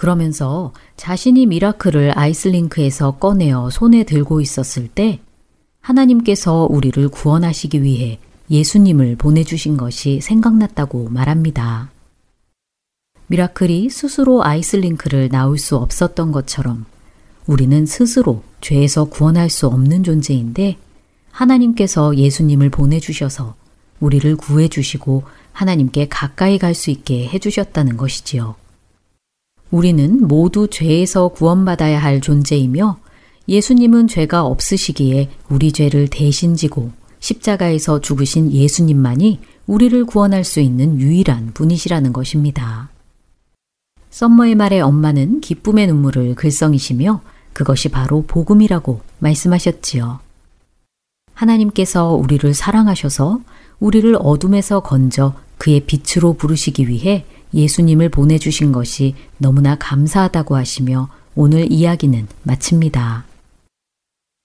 그러면서 0.00 0.72
자신이 0.96 1.44
미라클을 1.44 2.18
아이슬링크에서 2.18 3.18
꺼내어 3.18 3.68
손에 3.68 4.04
들고 4.04 4.40
있었을 4.40 4.88
때 4.88 5.20
하나님께서 5.82 6.66
우리를 6.70 7.06
구원하시기 7.10 7.82
위해 7.82 8.18
예수님을 8.50 9.16
보내주신 9.16 9.76
것이 9.76 10.22
생각났다고 10.22 11.10
말합니다. 11.10 11.90
미라클이 13.26 13.90
스스로 13.90 14.42
아이슬링크를 14.42 15.28
나올 15.28 15.58
수 15.58 15.76
없었던 15.76 16.32
것처럼 16.32 16.86
우리는 17.46 17.84
스스로 17.84 18.42
죄에서 18.62 19.04
구원할 19.04 19.50
수 19.50 19.66
없는 19.66 20.02
존재인데 20.02 20.78
하나님께서 21.30 22.16
예수님을 22.16 22.70
보내주셔서 22.70 23.54
우리를 24.00 24.34
구해주시고 24.36 25.24
하나님께 25.52 26.08
가까이 26.08 26.56
갈 26.56 26.74
수 26.74 26.90
있게 26.90 27.28
해주셨다는 27.28 27.98
것이지요. 27.98 28.59
우리는 29.70 30.26
모두 30.26 30.68
죄에서 30.68 31.28
구원받아야 31.28 31.98
할 31.98 32.20
존재이며 32.20 32.98
예수님은 33.48 34.08
죄가 34.08 34.44
없으시기에 34.44 35.30
우리 35.48 35.72
죄를 35.72 36.08
대신 36.08 36.56
지고 36.56 36.90
십자가에서 37.20 38.00
죽으신 38.00 38.52
예수님만이 38.52 39.40
우리를 39.66 40.04
구원할 40.04 40.44
수 40.44 40.60
있는 40.60 41.00
유일한 41.00 41.52
분이시라는 41.54 42.12
것입니다. 42.12 42.88
썸머의 44.10 44.56
말에 44.56 44.80
엄마는 44.80 45.40
기쁨의 45.40 45.86
눈물을 45.86 46.34
글썽이시며 46.34 47.20
그것이 47.52 47.88
바로 47.88 48.24
복음이라고 48.26 49.00
말씀하셨지요. 49.18 50.20
하나님께서 51.34 52.14
우리를 52.14 52.52
사랑하셔서 52.52 53.40
우리를 53.78 54.16
어둠에서 54.18 54.80
건져 54.80 55.34
그의 55.58 55.80
빛으로 55.80 56.34
부르시기 56.34 56.88
위해 56.88 57.24
예수님을 57.54 58.08
보내주신 58.08 58.72
것이 58.72 59.14
너무나 59.38 59.76
감사하다고 59.76 60.56
하시며 60.56 61.08
오늘 61.34 61.70
이야기는 61.70 62.26
마칩니다. 62.42 63.24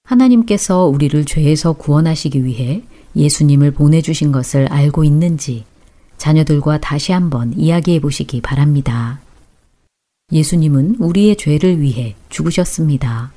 하나님께서 0.04 0.86
우리를 0.86 1.26
죄에서 1.26 1.74
구원하시기 1.74 2.46
위해 2.46 2.84
예수님을 3.16 3.72
보내주신 3.72 4.32
것을 4.32 4.68
알고 4.68 5.04
있는지 5.04 5.66
자녀들과 6.18 6.80
다시 6.80 7.12
한번 7.12 7.54
이야기해 7.58 8.00
보시기 8.00 8.42
바랍니다. 8.42 9.20
예수님은 10.32 10.98
우리의 11.00 11.38
죄를 11.38 11.82
위해 11.82 12.16
죽으셨습니다. 12.30 13.32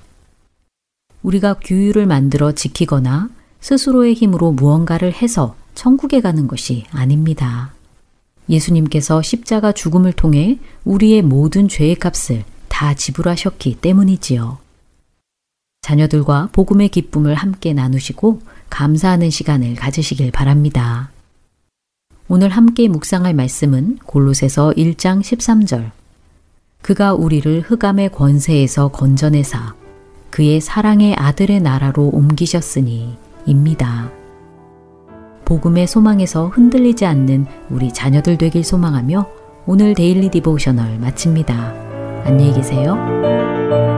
우리가 1.23 1.55
규율을 1.55 2.07
만들어 2.07 2.53
지키거나 2.53 3.31
스스로의 3.61 4.15
힘으로 4.15 4.53
무언가를 4.53 5.13
해서 5.13 5.57
천국에 5.75 6.21
가는 6.21 6.47
것이 6.47 6.85
아닙니다. 6.91 7.73
예수님께서 8.49 9.23
십자가 9.23 9.73
죽음을 9.73 10.13
통해 10.13 10.59
우리의 10.85 11.23
모든 11.23 11.69
죄의 11.69 11.97
값을 11.97 12.45
다 12.69 12.95
지불하셨기 12.95 13.77
때문이지요. 13.81 14.59
자녀들과 15.83 16.51
복음의 16.53 16.89
기쁨을 16.89 17.35
함께 17.35 17.73
나누시고 17.73 18.41
감사하는 18.71 19.31
시간을 19.31 19.75
가지시길 19.75 20.31
바랍니다. 20.31 21.11
오늘 22.29 22.51
함께 22.51 22.89
묵상할 22.89 23.33
말씀은 23.35 23.99
골로새서 24.05 24.73
1장 24.77 25.21
13절. 25.23 25.91
그가 26.83 27.15
우리를 27.15 27.63
흑암의 27.63 28.11
권세에서 28.11 28.89
건져내사 28.89 29.75
그의 30.31 30.61
사랑의 30.61 31.15
아들의 31.15 31.61
나라로 31.61 32.11
옮기셨으니 32.13 33.17
입니다. 33.47 34.18
복음의 35.45 35.87
소망에서 35.87 36.49
흔들리지 36.49 37.07
않는 37.07 37.47
우리 37.71 37.93
자녀들 37.93 38.39
되길 38.39 38.65
소망하며 38.65 39.27
오늘 39.67 39.95
Daily 39.95 40.31
Devotional 40.31 40.99
마칩니다. 40.99 41.55
안녕히 42.25 42.53
계세요. 42.55 43.98